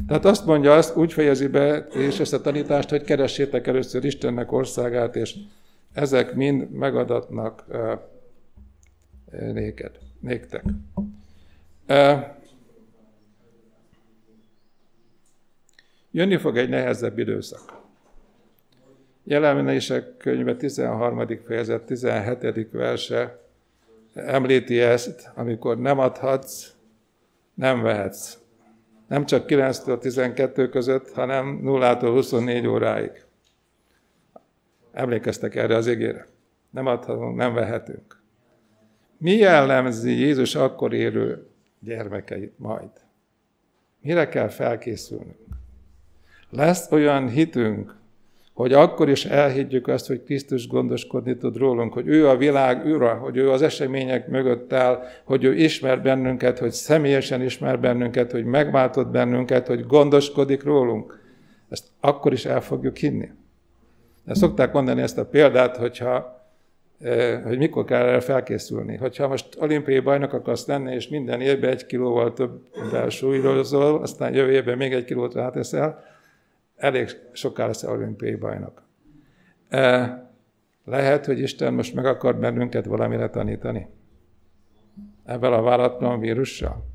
Tehát 0.07 0.24
azt 0.24 0.46
mondja, 0.46 0.74
azt 0.74 0.96
úgy 0.96 1.12
fejezi 1.12 1.46
be, 1.46 1.87
és 1.92 2.20
ezt 2.20 2.33
a 2.33 2.40
tanítást, 2.40 2.88
hogy 2.88 3.05
keressétek 3.05 3.66
először 3.66 4.05
Istennek 4.05 4.53
országát, 4.53 5.16
és 5.16 5.35
ezek 5.92 6.35
mind 6.35 6.70
megadatnak 6.70 7.64
néked, 9.53 9.98
néktek. 10.20 10.64
Jönni 16.11 16.37
fog 16.37 16.57
egy 16.57 16.68
nehezebb 16.68 17.18
időszak. 17.18 17.83
Jelenések 19.24 20.16
könyve 20.16 20.57
13. 20.57 21.27
fejezet 21.46 21.83
17. 21.83 22.70
verse 22.70 23.44
említi 24.14 24.81
ezt, 24.81 25.31
amikor 25.35 25.79
nem 25.79 25.98
adhatsz, 25.98 26.74
nem 27.55 27.83
vehetsz. 27.83 28.38
Nem 29.09 29.27
csak 29.27 29.44
9-től 29.48 29.98
12 29.98 30.68
között, 30.68 31.11
hanem 31.11 31.61
0-tól 31.62 32.11
24 32.12 32.66
óráig. 32.66 33.24
Emlékeztek 34.92 35.55
erre 35.55 35.77
az 35.77 35.87
égére. 35.87 36.27
Nem 36.70 36.87
adhatunk, 36.87 37.37
nem 37.37 37.55
vehetünk. 37.55 38.22
Mi 39.18 39.33
jellemzi 39.33 40.11
Jézus 40.11 40.55
akkor 40.55 40.92
érő 40.92 41.46
gyermekeit 41.81 42.59
majd? 42.59 42.90
Mire 44.00 44.29
kell 44.29 44.48
felkészülnünk? 44.48 45.38
Lesz 46.50 46.90
olyan 46.92 47.29
hitünk, 47.29 47.96
hogy 48.55 48.73
akkor 48.73 49.09
is 49.09 49.25
elhiggyük 49.25 49.88
azt, 49.88 50.07
hogy 50.07 50.23
Krisztus 50.23 50.69
gondoskodni 50.69 51.37
tud 51.37 51.57
rólunk, 51.57 51.93
hogy 51.93 52.09
ő 52.09 52.29
a 52.29 52.37
világ 52.37 52.87
ura, 52.87 53.14
hogy 53.14 53.37
ő 53.37 53.51
az 53.51 53.62
események 53.62 54.29
mögött 54.29 54.73
áll, 54.73 55.03
hogy 55.25 55.45
ő 55.45 55.55
ismer 55.55 56.03
bennünket, 56.03 56.59
hogy 56.59 56.71
személyesen 56.71 57.43
ismer 57.43 57.81
bennünket, 57.81 58.33
hogy 58.33 58.45
megváltott 58.45 59.09
bennünket, 59.09 59.67
hogy 59.67 59.87
gondoskodik 59.87 60.62
rólunk. 60.64 61.21
Ezt 61.69 61.85
akkor 62.01 62.33
is 62.33 62.45
el 62.45 62.61
fogjuk 62.61 62.97
hinni. 62.97 63.31
De 64.25 64.35
szokták 64.35 64.73
mondani 64.73 65.03
ezt 65.03 65.19
a 65.19 65.27
példát, 65.27 65.77
hogyha 65.77 66.43
eh, 67.01 67.40
hogy 67.45 67.59
mikor 67.59 67.85
kell 67.85 68.07
erre 68.07 68.21
felkészülni. 68.21 68.97
Hogyha 68.97 69.29
most 69.29 69.47
olimpiai 69.59 70.01
bajnok 70.01 70.33
akarsz 70.33 70.67
lenni, 70.67 70.95
és 70.95 71.09
minden 71.09 71.40
évben 71.40 71.71
egy 71.71 71.87
kilóval 71.87 72.33
több 72.33 72.61
súlyozol, 73.09 74.03
aztán 74.03 74.35
jövő 74.35 74.53
évben 74.53 74.77
még 74.77 74.93
egy 74.93 75.05
kilót 75.05 75.35
ráteszel, 75.35 76.13
elég 76.85 77.09
soká 77.33 77.66
lesz 77.66 77.83
olimpiai 77.83 78.35
bajnok. 78.35 78.83
Lehet, 80.85 81.27
hogy 81.27 81.38
Isten 81.38 81.75
most 81.75 81.94
meg 81.94 82.07
akar 82.07 82.37
bennünket 82.37 82.85
valamire 82.85 83.31
tanítani. 83.31 83.88
Ebben 85.25 85.53
a 85.53 85.62
váratlan 85.62 86.20
vírussal. 86.20 86.87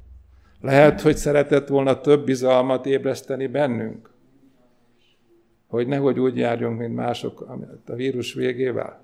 Lehet, 0.61 1.01
hogy 1.01 1.15
szeretett 1.15 1.67
volna 1.67 2.01
több 2.01 2.25
bizalmat 2.25 2.85
ébreszteni 2.85 3.47
bennünk. 3.47 4.09
Hogy 5.67 5.87
nehogy 5.87 6.19
úgy 6.19 6.37
járjunk, 6.37 6.79
mint 6.79 6.95
mások 6.95 7.41
a 7.85 7.93
vírus 7.93 8.33
végével. 8.33 9.03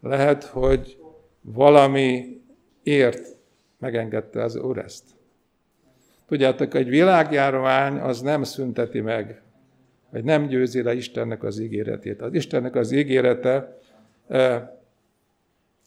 Lehet, 0.00 0.44
hogy 0.44 0.98
valami 1.40 2.40
ért 2.82 3.36
megengedte 3.78 4.42
az 4.42 4.56
Úr 4.56 4.78
ezt. 4.78 5.04
Tudjátok, 6.26 6.74
egy 6.74 6.88
világjárvány 6.88 7.98
az 7.98 8.20
nem 8.20 8.42
szünteti 8.42 9.00
meg 9.00 9.44
hogy 10.10 10.24
nem 10.24 10.46
győzi 10.46 10.82
le 10.82 10.94
Istennek 10.94 11.42
az 11.42 11.58
ígéretét. 11.58 12.20
Az 12.20 12.34
Istennek 12.34 12.74
az 12.74 12.92
ígérete 12.92 13.78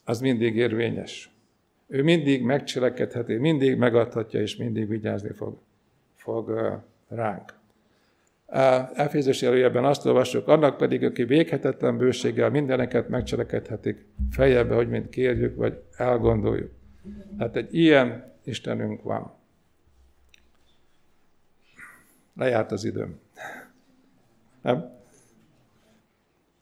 az 0.06 0.20
mindig 0.22 0.56
érvényes. 0.56 1.32
Ő 1.88 2.04
mindig 2.04 2.44
megcselekedheti, 2.44 3.36
mindig 3.36 3.78
megadhatja, 3.78 4.42
és 4.42 4.56
mindig 4.56 4.88
vigyázni 4.88 5.32
fog, 5.34 5.58
fog 6.16 6.74
ránk. 7.08 7.54
Elfézés 8.94 9.42
előjében 9.42 9.86
azt 9.86 10.06
olvassuk, 10.06 10.48
annak 10.48 10.78
pedig, 10.78 11.04
aki 11.04 11.24
véghetetlen 11.24 11.98
bőséggel 11.98 12.50
mindeneket 12.50 13.10
megcselekedhetik, 13.10 14.06
fejebe, 14.32 14.76
hogy 14.76 14.90
mint 14.90 15.10
kérjük, 15.10 15.56
vagy 15.56 15.82
elgondoljuk. 15.98 16.72
Hát 17.38 17.56
egy 17.56 17.76
ilyen 17.76 18.34
Istenünk 18.44 19.04
van. 19.04 19.34
Lejárt 22.36 22.72
az 22.72 22.84
időm. 22.84 23.20
Nem? 24.62 24.98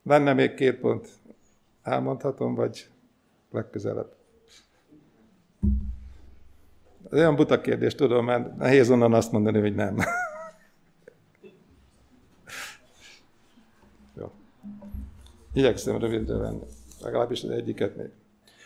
Lenne 0.03 0.33
még 0.33 0.53
két 0.53 0.79
pont. 0.79 1.09
Elmondhatom, 1.83 2.55
vagy 2.55 2.89
legközelebb? 3.51 4.15
Ez 7.11 7.19
olyan 7.19 7.35
buta 7.35 7.61
kérdés, 7.61 7.95
tudom, 7.95 8.25
mert 8.25 8.57
nehéz 8.57 8.89
onnan 8.89 9.13
azt 9.13 9.31
mondani, 9.31 9.59
hogy 9.59 9.75
nem. 9.75 9.97
Jó. 14.19 14.31
Igyekszem 15.53 15.97
rövidre 15.97 16.37
venni. 16.37 16.65
Legalábbis 17.01 17.43
az 17.43 17.49
egyiket 17.49 17.95
még. 17.95 18.09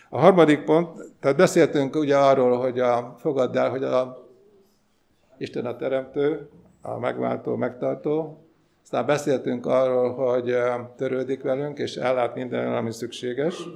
A 0.09 0.19
harmadik 0.19 0.63
pont, 0.63 1.13
tehát 1.19 1.37
beszéltünk 1.37 1.95
ugye 1.95 2.17
arról, 2.17 2.57
hogy 2.57 2.79
a, 2.79 3.15
fogadd 3.17 3.57
el, 3.57 3.69
hogy 3.69 3.83
a 3.83 4.29
Isten 5.37 5.65
a 5.65 5.75
teremtő, 5.75 6.49
a 6.81 6.99
megváltó, 6.99 7.55
megtartó, 7.55 8.45
aztán 8.81 9.05
beszéltünk 9.05 9.65
arról, 9.65 10.13
hogy 10.13 10.55
törődik 10.95 11.41
velünk, 11.41 11.77
és 11.77 11.95
ellát 11.95 12.35
minden, 12.35 12.75
ami 12.75 12.91
szükséges. 12.91 13.67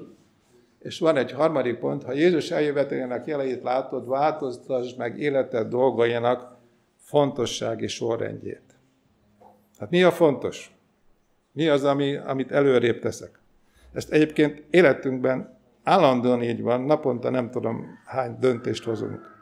És 0.79 0.99
van 0.99 1.17
egy 1.17 1.31
harmadik 1.31 1.79
pont, 1.79 2.03
ha 2.03 2.13
Jézus 2.13 2.51
eljövetelének 2.51 3.25
jeleit 3.25 3.63
látod, 3.63 4.07
változtasd 4.07 4.97
meg 4.97 5.19
életed 5.19 5.67
dolgainak 5.67 6.57
fontossági 6.97 7.87
sorrendjét. 7.87 8.61
Hát 9.79 9.89
mi 9.89 10.03
a 10.03 10.11
fontos? 10.11 10.75
Mi 11.51 11.67
az, 11.67 11.83
ami, 11.83 12.15
amit 12.15 12.51
előrébb 12.51 12.99
teszek? 12.99 13.39
Ezt 13.93 14.11
egyébként 14.11 14.63
életünkben 14.69 15.57
állandóan 15.83 16.43
így 16.43 16.61
van, 16.61 16.81
naponta 16.81 17.29
nem 17.29 17.51
tudom 17.51 17.85
hány 18.05 18.37
döntést 18.39 18.83
hozunk 18.83 19.35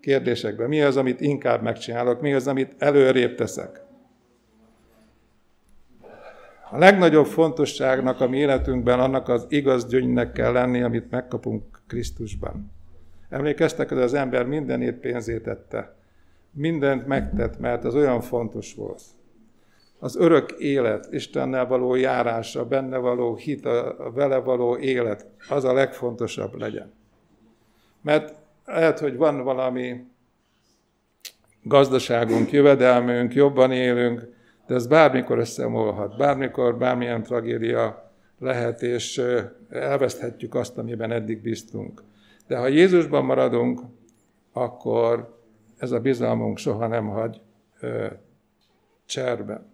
kérdésekben. 0.00 0.68
Mi 0.68 0.82
az, 0.82 0.96
amit 0.96 1.20
inkább 1.20 1.62
megcsinálok, 1.62 2.20
mi 2.20 2.34
az, 2.34 2.46
amit 2.46 2.74
előrébb 2.78 3.34
teszek? 3.34 3.83
A 6.70 6.78
legnagyobb 6.78 7.26
fontosságnak 7.26 8.20
a 8.20 8.28
mi 8.28 8.36
életünkben 8.36 9.00
annak 9.00 9.28
az 9.28 9.46
igaz 9.48 9.86
gyöngynek 9.86 10.32
kell 10.32 10.52
lenni, 10.52 10.82
amit 10.82 11.10
megkapunk 11.10 11.82
Krisztusban. 11.86 12.72
Emlékeztek, 13.28 13.88
hogy 13.88 13.98
az 13.98 14.14
ember 14.14 14.46
mindenét 14.46 14.94
pénzét 14.94 15.42
tette. 15.42 15.96
Mindent 16.50 17.06
megtett, 17.06 17.58
mert 17.58 17.84
az 17.84 17.94
olyan 17.94 18.20
fontos 18.20 18.74
volt. 18.74 19.02
Az 19.98 20.16
örök 20.16 20.50
élet, 20.50 21.12
Istennel 21.12 21.66
való 21.66 21.94
járása, 21.94 22.64
benne 22.64 22.96
való 22.96 23.36
hit, 23.36 23.66
a 23.66 24.12
vele 24.14 24.36
való 24.36 24.76
élet, 24.76 25.26
az 25.48 25.64
a 25.64 25.72
legfontosabb 25.72 26.58
legyen. 26.58 26.92
Mert 28.02 28.34
lehet, 28.64 28.98
hogy 28.98 29.16
van 29.16 29.42
valami 29.42 30.04
gazdaságunk, 31.62 32.50
jövedelmünk, 32.50 33.34
jobban 33.34 33.72
élünk, 33.72 34.32
de 34.66 34.74
ez 34.74 34.86
bármikor 34.86 35.38
összeomolhat, 35.38 36.16
bármikor 36.16 36.78
bármilyen 36.78 37.22
tragédia 37.22 38.12
lehet, 38.38 38.82
és 38.82 39.22
elveszthetjük 39.68 40.54
azt, 40.54 40.78
amiben 40.78 41.12
eddig 41.12 41.42
bíztunk. 41.42 42.02
De 42.46 42.56
ha 42.56 42.68
Jézusban 42.68 43.24
maradunk, 43.24 43.80
akkor 44.52 45.38
ez 45.76 45.92
a 45.92 46.00
bizalmunk 46.00 46.58
soha 46.58 46.86
nem 46.86 47.08
hagy 47.08 47.40
ö, 47.80 48.06
cserben. 49.06 49.72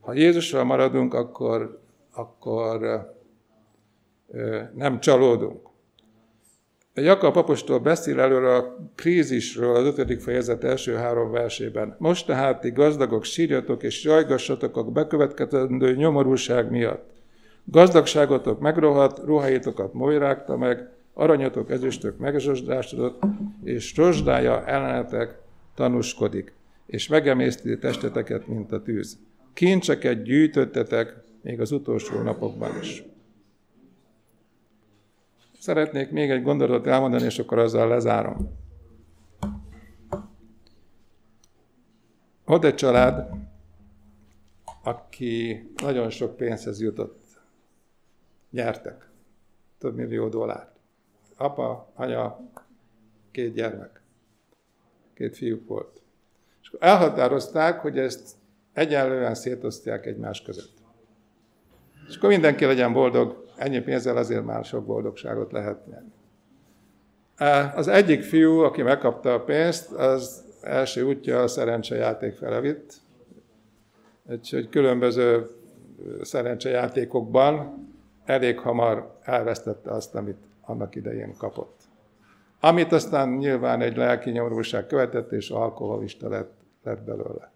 Ha 0.00 0.12
Jézusra 0.12 0.64
maradunk, 0.64 1.14
akkor, 1.14 1.80
akkor 2.12 2.82
ö, 4.28 4.62
nem 4.74 5.00
csalódunk. 5.00 5.69
Jakab 7.02 7.36
apostol 7.36 7.78
beszél 7.78 8.20
előre 8.20 8.54
a 8.54 8.76
krízisről 8.94 9.76
az 9.76 9.86
ötödik 9.86 10.20
fejezet 10.20 10.64
első 10.64 10.94
három 10.94 11.30
versében. 11.30 11.96
Most 11.98 12.26
tehát 12.26 12.60
ti 12.60 12.70
gazdagok 12.70 13.24
sírjatok 13.24 13.82
és 13.82 14.04
rajgassatok 14.04 14.76
a 14.76 14.82
bekövetkezendő 14.82 15.94
nyomorúság 15.94 16.70
miatt. 16.70 17.10
Gazdagságotok 17.64 18.60
megrohadt, 18.60 19.24
ruháitokat 19.24 19.92
molyrágta 19.92 20.56
meg, 20.56 20.88
aranyatok, 21.14 21.70
ezüstök 21.70 22.18
megzsosdásodott, 22.18 23.22
és 23.64 23.96
rozsdája 23.96 24.64
ellenetek 24.66 25.38
tanúskodik, 25.74 26.52
és 26.86 27.08
megemészti 27.08 27.78
testeteket, 27.78 28.46
mint 28.46 28.72
a 28.72 28.82
tűz. 28.82 29.18
Kincseket 29.54 30.22
gyűjtöttetek 30.22 31.14
még 31.42 31.60
az 31.60 31.72
utolsó 31.72 32.22
napokban 32.22 32.70
is. 32.80 33.04
Szeretnék 35.60 36.10
még 36.10 36.30
egy 36.30 36.42
gondolatot 36.42 36.86
elmondani, 36.86 37.24
és 37.24 37.38
akkor 37.38 37.58
azzal 37.58 37.88
lezárom. 37.88 38.58
Volt 42.44 42.64
egy 42.64 42.74
család, 42.74 43.30
aki 44.82 45.64
nagyon 45.82 46.10
sok 46.10 46.36
pénzhez 46.36 46.80
jutott. 46.80 47.24
Nyertek. 48.50 49.08
Több 49.78 49.94
millió 49.94 50.28
dollárt. 50.28 50.76
Apa, 51.36 51.90
anya, 51.94 52.40
két 53.30 53.54
gyermek. 53.54 54.02
Két 55.14 55.36
fiúk 55.36 55.68
volt. 55.68 56.02
És 56.62 56.72
elhatározták, 56.78 57.80
hogy 57.80 57.98
ezt 57.98 58.34
egyenlően 58.72 59.34
szétosztják 59.34 60.06
egymás 60.06 60.42
között. 60.42 60.78
És 62.08 62.16
akkor 62.16 62.28
mindenki 62.28 62.64
legyen 62.64 62.92
boldog, 62.92 63.49
ennyi 63.60 63.80
pénzzel 63.80 64.16
azért 64.16 64.44
már 64.44 64.64
sok 64.64 64.84
boldogságot 64.84 65.52
lehet 65.52 65.86
nyerni. 65.86 66.12
Az 67.74 67.88
egyik 67.88 68.22
fiú, 68.22 68.58
aki 68.58 68.82
megkapta 68.82 69.34
a 69.34 69.40
pénzt, 69.40 69.92
az 69.92 70.44
első 70.60 71.02
útja 71.02 71.42
a 71.42 71.48
szerencsejáték 71.48 72.34
fele 72.34 72.60
vitt. 72.60 72.94
Úgyhogy 74.30 74.68
különböző 74.68 75.50
szerencsejátékokban 76.22 77.88
elég 78.24 78.58
hamar 78.58 79.14
elvesztette 79.22 79.90
azt, 79.90 80.14
amit 80.14 80.38
annak 80.60 80.94
idején 80.94 81.34
kapott. 81.36 81.80
Amit 82.60 82.92
aztán 82.92 83.28
nyilván 83.28 83.80
egy 83.80 83.96
lelki 83.96 84.30
nyomorúság 84.30 84.86
követett, 84.86 85.32
és 85.32 85.50
alkoholista 85.50 86.28
lett, 86.28 86.52
lett 86.84 87.02
belőle. 87.02 87.52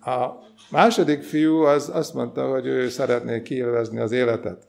A 0.00 0.32
második 0.70 1.22
fiú 1.22 1.60
az 1.60 1.90
azt 1.92 2.14
mondta, 2.14 2.50
hogy 2.50 2.66
ő 2.66 2.88
szeretné 2.88 3.42
kiélvezni 3.42 3.98
az 3.98 4.12
életet. 4.12 4.66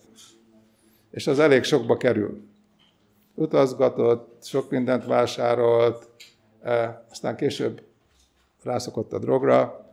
És 1.12 1.28
az 1.28 1.40
elég 1.40 1.64
sokba 1.64 1.98
kerül. 1.98 2.42
Utazgatott, 3.36 4.44
sok 4.44 4.70
mindent 4.70 5.06
vásárolt, 5.06 6.08
e, 6.62 7.06
aztán 7.10 7.36
később 7.36 7.82
rászokott 8.64 9.14
a 9.14 9.20
drogra, 9.20 9.90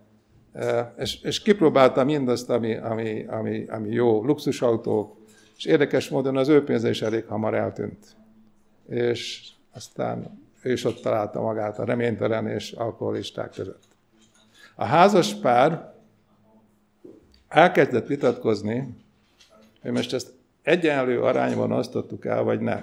e, 0.53 0.95
és, 0.99 1.23
és 1.23 1.43
kipróbálta 1.43 2.05
mindazt, 2.05 2.51
ami, 2.51 2.77
ami, 2.77 3.25
ami, 3.29 3.65
ami 3.69 3.89
jó, 3.89 4.25
luxusautók, 4.25 5.17
és 5.57 5.65
érdekes 5.65 6.09
módon 6.09 6.37
az 6.37 6.49
ő 6.49 6.65
pénze 6.65 6.89
is 6.89 7.03
elég 7.03 7.25
hamar 7.27 7.55
eltűnt. 7.55 8.17
És 8.89 9.49
aztán 9.73 10.45
ő 10.63 10.73
is 10.73 10.85
ott 10.85 11.01
találta 11.01 11.41
magát 11.41 11.79
a 11.79 11.85
reménytelen 11.85 12.49
és 12.49 12.73
alkoholisták 12.73 13.51
között. 13.51 13.85
A 14.75 14.85
házas 14.85 15.35
pár 15.35 15.95
elkezdett 17.49 18.07
vitatkozni, 18.07 18.95
hogy 19.83 19.91
most 19.91 20.13
ezt 20.13 20.36
egyenlő 20.67 21.23
arányban 21.23 21.73
osztottuk 21.73 22.25
el, 22.25 22.43
vagy 22.43 22.61
nem. 22.61 22.81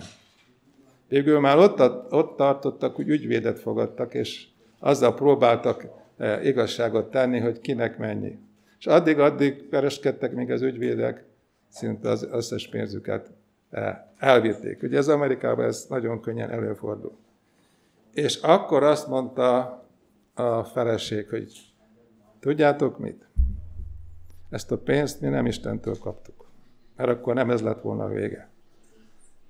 Végül 1.08 1.39
már 1.39 1.58
ott, 1.58 1.80
ott 2.12 2.38
tartottak, 2.38 2.96
hogy 2.96 3.10
ügyvédet 3.10 3.60
fogadtak, 3.60 4.13
és 4.13 4.48
azzal 4.80 5.15
próbáltak 5.15 5.88
e, 6.17 6.43
igazságot 6.43 7.12
tenni, 7.12 7.39
hogy 7.39 7.60
kinek 7.60 7.98
mennyi. 7.98 8.39
És 8.80 8.86
addig-addig 8.86 9.63
pereskedtek, 9.63 10.34
még 10.34 10.52
az 10.52 10.62
ügyvédek 10.62 11.24
szinte 11.69 12.10
az 12.10 12.28
összes 12.32 12.67
pénzüket 12.67 13.32
e, 13.72 14.13
elvitték. 14.17 14.84
Ugye 14.84 14.98
ez 14.98 15.08
Amerikában 15.08 15.65
ez 15.65 15.86
nagyon 15.89 16.22
könnyen 16.22 16.50
előfordul. 16.50 17.17
És 18.13 18.36
akkor 18.36 18.84
azt 18.84 19.08
mondta 19.08 19.82
a 20.34 20.63
feleség, 20.63 21.30
hogy 21.30 21.74
Tudjátok 22.39 23.00
mit? 23.00 23.28
Ezt 24.50 24.72
a 24.72 24.78
pénzt 24.78 25.22
mi 25.22 25.28
nem 25.28 25.46
Istentől 25.46 25.98
kaptuk, 25.98 26.42
mert 26.95 27.10
akkor 27.10 27.34
nem 27.34 27.49
ez 27.49 27.62
lett 27.62 27.82
volna 27.82 28.03
a 28.03 28.10
vége. 28.10 28.49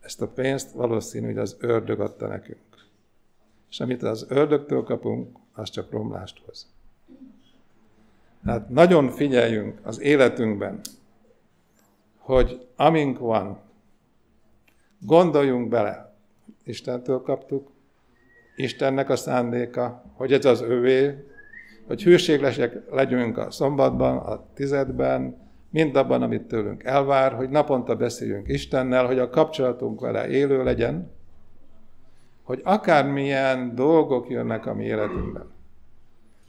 Ezt 0.02 0.22
a 0.22 0.28
pénzt 0.28 0.72
valószínű, 0.72 1.26
hogy 1.26 1.38
az 1.38 1.58
ördög 1.60 2.00
adta 2.00 2.28
nekünk. 2.28 2.60
És 3.70 3.80
amit 3.80 4.04
az 4.04 4.26
ördögtől 4.30 4.84
kapunk, 4.84 5.38
az 5.54 5.70
csak 5.70 5.92
romlást 5.92 6.42
hoz. 6.46 6.68
Tehát 8.44 8.70
nagyon 8.70 9.10
figyeljünk 9.10 9.80
az 9.84 10.00
életünkben, 10.02 10.80
hogy 12.18 12.68
amink 12.76 13.20
van, 13.20 13.60
gondoljunk 15.00 15.70
bele, 15.70 16.14
Istentől 16.64 17.22
kaptuk, 17.22 17.72
Istennek 18.56 19.10
a 19.10 19.16
szándéka, 19.16 20.04
hogy 20.14 20.34
ez 20.34 20.46
az 20.46 20.62
övé, 20.62 21.28
hogy 21.88 22.04
hűségesek 22.04 22.90
legyünk 22.90 23.38
a 23.38 23.52
szombatban, 23.52 24.18
a 24.18 24.46
tizedben, 24.54 25.38
mindabban, 25.74 26.22
amit 26.22 26.48
tőlünk 26.48 26.84
elvár, 26.84 27.34
hogy 27.34 27.50
naponta 27.50 27.96
beszéljünk 27.96 28.48
Istennel, 28.48 29.06
hogy 29.06 29.20
a 29.20 29.30
kapcsolatunk 29.30 30.00
vele 30.00 30.28
élő 30.28 30.64
legyen, 30.64 31.12
hogy 32.44 32.62
akármilyen 32.64 33.76
dolgok 33.76 34.30
jönnek 34.30 34.66
a 34.66 34.74
mi 34.74 34.84
életünkben. 34.84 35.52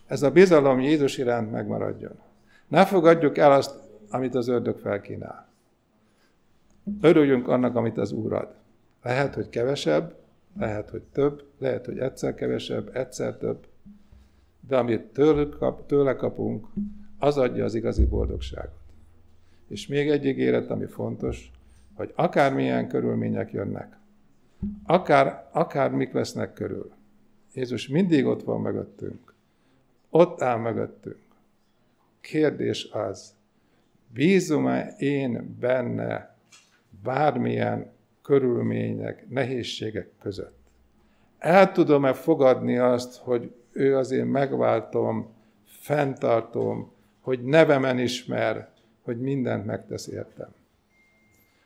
Ez 0.07 0.23
a 0.23 0.31
bizalom 0.31 0.81
Jézus 0.81 1.19
iránt 1.19 1.51
megmaradjon. 1.51 2.19
Ne 2.69 2.85
fogadjuk 2.85 3.39
el 3.39 3.53
azt, 3.53 3.75
amit 4.11 4.35
az 4.35 4.49
ördög 4.49 4.79
felkínál. 4.79 5.49
Örüljünk 7.01 7.49
annak, 7.49 7.77
amit 7.77 7.99
az 7.99 8.13
Úr 8.13 8.33
ad. 8.33 8.49
Lehet, 9.03 9.35
hogy 9.35 9.49
kevesebb, 9.49 10.15
lehet, 10.59 10.91
hogy 10.91 11.03
több, 11.03 11.45
lehet, 11.59 11.87
hogy 11.87 11.99
egyszer 11.99 12.35
kevesebb, 12.35 12.97
egyszer 12.97 13.37
több, 13.37 13.67
de 14.69 14.77
amit 14.77 15.03
tőle, 15.03 15.49
kap, 15.59 15.87
tőle 15.87 16.15
kapunk, 16.15 16.67
az 17.19 17.39
adja 17.39 17.65
az 17.65 17.75
igazi 17.75 18.07
boldogságot. 18.07 18.84
És 19.75 19.87
még 19.87 20.09
egy 20.09 20.25
ígéret, 20.25 20.71
ami 20.71 20.87
fontos, 20.87 21.51
hogy 21.95 22.13
akármilyen 22.15 22.89
körülmények 22.89 23.53
jönnek, 23.53 23.97
akár, 24.87 25.49
akár 25.53 25.91
mik 25.91 26.13
vesznek 26.13 26.53
körül, 26.53 26.93
Jézus 27.55 27.89
mindig 27.89 28.27
ott 28.27 28.43
van 28.43 28.61
mögöttünk. 28.61 29.35
Ott 30.11 30.43
áll 30.43 30.59
mögöttünk. 30.59 31.19
Kérdés 32.21 32.89
az, 32.93 33.35
bízom-e 34.13 34.95
én 34.99 35.57
benne 35.61 36.37
bármilyen 37.03 37.91
körülmények, 38.23 39.29
nehézségek 39.29 40.11
között? 40.21 40.59
El 41.39 41.73
tudom-e 41.73 42.13
fogadni 42.13 42.79
azt, 42.79 43.17
hogy 43.17 43.53
ő 43.73 43.97
az 43.97 44.11
én 44.11 44.27
megváltom, 44.27 45.29
fenntartom, 45.65 46.93
hogy 47.21 47.43
nevemen 47.43 47.99
ismer, 47.99 48.73
hogy 49.05 49.21
mindent 49.21 49.67
megtesz 49.67 50.07
értem. 50.07 50.49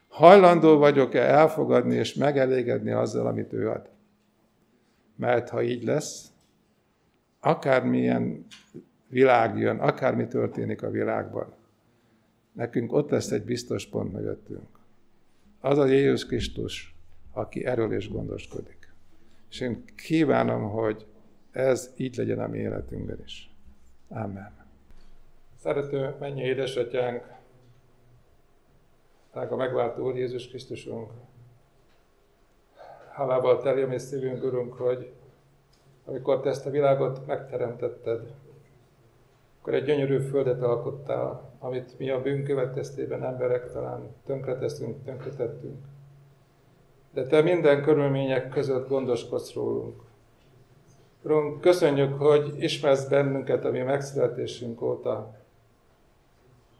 Hajlandó 0.08 0.78
vagyok-e 0.78 1.22
elfogadni 1.22 1.94
és 1.94 2.14
megelégedni 2.14 2.90
azzal, 2.90 3.26
amit 3.26 3.52
ő 3.52 3.70
ad? 3.70 3.88
Mert 5.16 5.48
ha 5.48 5.62
így 5.62 5.84
lesz, 5.84 6.30
akármilyen 7.40 8.46
világ 9.08 9.58
jön, 9.58 9.78
akármi 9.78 10.26
történik 10.26 10.82
a 10.82 10.90
világban, 10.90 11.54
nekünk 12.52 12.92
ott 12.92 13.10
lesz 13.10 13.30
egy 13.30 13.44
biztos 13.44 13.86
pont 13.86 14.12
mögöttünk. 14.12 14.78
Az 15.60 15.78
a 15.78 15.86
Jézus 15.86 16.26
Krisztus, 16.26 16.94
aki 17.32 17.64
erről 17.64 17.92
is 17.92 18.10
gondoskodik. 18.10 18.92
És 19.50 19.60
én 19.60 19.84
kívánom, 19.96 20.62
hogy 20.62 21.06
ez 21.50 21.92
így 21.96 22.16
legyen 22.16 22.38
a 22.38 22.46
mi 22.46 22.58
életünkben 22.58 23.18
is. 23.24 23.50
Amen. 24.08 24.67
Szerető 25.58 26.14
mennyi 26.20 26.42
édesatyánk, 26.42 27.36
a 29.32 29.56
megváltó 29.56 30.04
Úr 30.04 30.16
Jézus 30.16 30.48
Krisztusunk, 30.48 31.10
hálával 33.10 33.62
teljem 33.62 33.92
és 33.92 34.02
szívünk, 34.02 34.44
Urunk, 34.44 34.72
hogy 34.72 35.12
amikor 36.04 36.40
Te 36.40 36.48
ezt 36.48 36.66
a 36.66 36.70
világot 36.70 37.26
megteremtetted, 37.26 38.34
akkor 39.60 39.74
egy 39.74 39.84
gyönyörű 39.84 40.18
földet 40.18 40.62
alkottál, 40.62 41.52
amit 41.58 41.98
mi 41.98 42.10
a 42.10 42.22
bűn 42.22 42.44
következtében 42.44 43.24
emberek 43.24 43.72
talán 43.72 44.14
tönkreteszünk, 44.26 45.04
tönkretettünk. 45.04 45.84
De 47.12 47.22
Te 47.22 47.42
minden 47.42 47.82
körülmények 47.82 48.48
között 48.48 48.88
gondoskodsz 48.88 49.52
rólunk. 49.52 50.02
Urunk, 51.22 51.60
köszönjük, 51.60 52.20
hogy 52.20 52.62
ismersz 52.62 53.08
bennünket 53.08 53.64
a 53.64 53.70
mi 53.70 53.80
megszületésünk 53.80 54.82
óta. 54.82 55.36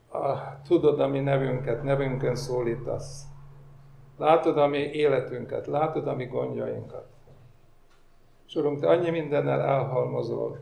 Ah, 0.08 0.62
tudod 0.66 1.00
a 1.00 1.06
mi 1.06 1.20
nevünket, 1.20 1.82
nevünkön 1.82 2.34
szólítasz. 2.34 3.24
Látod 4.16 4.58
a 4.58 4.66
mi 4.66 4.78
életünket, 4.78 5.66
látod 5.66 6.06
a 6.06 6.14
mi 6.14 6.24
gondjainkat. 6.24 7.06
És 8.46 8.54
Urunk, 8.54 8.80
Te 8.80 8.88
annyi 8.88 9.10
mindennel 9.10 9.60
elhalmozol, 9.60 10.58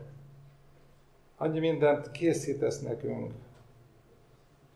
annyi 1.37 1.59
mindent 1.59 2.11
készítesz 2.11 2.81
nekünk, 2.81 3.33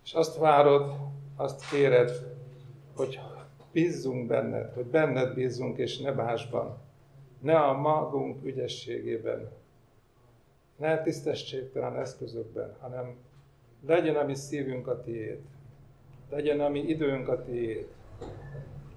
és 0.03 0.13
azt 0.13 0.37
várod, 0.37 0.95
azt 1.35 1.69
kéred, 1.69 2.11
hogy 2.95 3.19
bízzunk 3.71 4.27
benned, 4.27 4.73
hogy 4.73 4.85
benned 4.85 5.33
bízzunk, 5.33 5.77
és 5.77 5.99
ne 5.99 6.11
másban 6.11 6.77
ne 7.41 7.57
a 7.57 7.73
magunk 7.73 8.45
ügyességében, 8.45 9.51
ne 10.75 11.01
tisztességtelen 11.01 11.99
eszközökben, 11.99 12.75
hanem 12.79 13.15
legyen 13.85 14.15
a 14.15 14.23
mi 14.23 14.35
szívünk 14.35 14.87
a 14.87 15.01
tiéd, 15.01 15.39
legyen 16.29 16.59
a 16.59 16.69
mi 16.69 16.79
időnk 16.79 17.27
a 17.27 17.43
tiéd, 17.43 17.87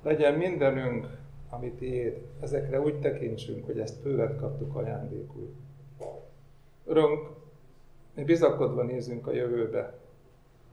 Legyen 0.05 0.35
mindenünk, 0.35 1.07
amit 1.51 1.75
tiéd, 1.75 2.27
ezekre 2.41 2.81
úgy 2.81 3.01
tekintsünk, 3.01 3.67
hogy 3.67 3.79
ezt 3.79 4.03
tőled 4.03 4.37
kaptuk 4.37 4.77
ajándékul. 4.77 5.55
Urunk, 6.85 7.29
mi 8.15 8.25
bizakodva 8.25 8.83
nézünk 8.83 9.27
a 9.27 9.33
jövőbe. 9.33 9.95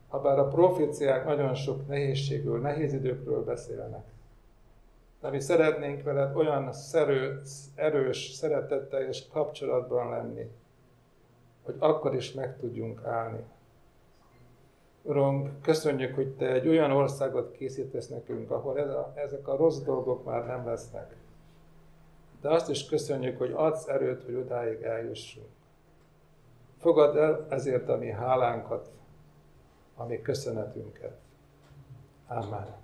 Habár 0.08 0.38
a 0.38 0.48
proféciák 0.48 1.24
nagyon 1.24 1.54
sok 1.54 1.88
nehézségről, 1.88 2.60
nehéz 2.60 2.92
időkről 2.92 3.44
beszélnek. 3.44 4.04
De 5.20 5.30
mi 5.30 5.40
szeretnénk 5.40 6.02
veled 6.02 6.36
olyan 6.36 6.72
szerő, 6.72 7.40
erős, 7.74 8.30
szeretetteljes 8.30 9.28
kapcsolatban 9.28 10.10
lenni, 10.10 10.50
hogy 11.62 11.74
akkor 11.78 12.14
is 12.14 12.32
meg 12.32 12.56
tudjunk 12.56 13.04
állni. 13.04 13.44
Uram, 15.02 15.60
köszönjük, 15.62 16.14
hogy 16.14 16.28
Te 16.28 16.52
egy 16.52 16.68
olyan 16.68 16.90
országot 16.90 17.52
készítesz 17.52 18.08
nekünk, 18.08 18.50
ahol 18.50 18.78
ez 18.78 18.88
a, 18.88 19.12
ezek 19.14 19.48
a 19.48 19.56
rossz 19.56 19.78
dolgok 19.78 20.24
már 20.24 20.46
nem 20.46 20.66
lesznek. 20.66 21.16
De 22.40 22.50
azt 22.50 22.70
is 22.70 22.86
köszönjük, 22.86 23.38
hogy 23.38 23.52
adsz 23.54 23.88
erőt, 23.88 24.24
hogy 24.24 24.34
odáig 24.34 24.82
eljussunk. 24.82 25.48
Fogad 26.78 27.16
el 27.16 27.46
ezért 27.48 27.88
a 27.88 27.96
mi 27.96 28.10
hálánkat, 28.10 28.90
a 29.94 30.04
mi 30.04 30.20
köszönetünket. 30.20 31.18
Amen. 32.26 32.81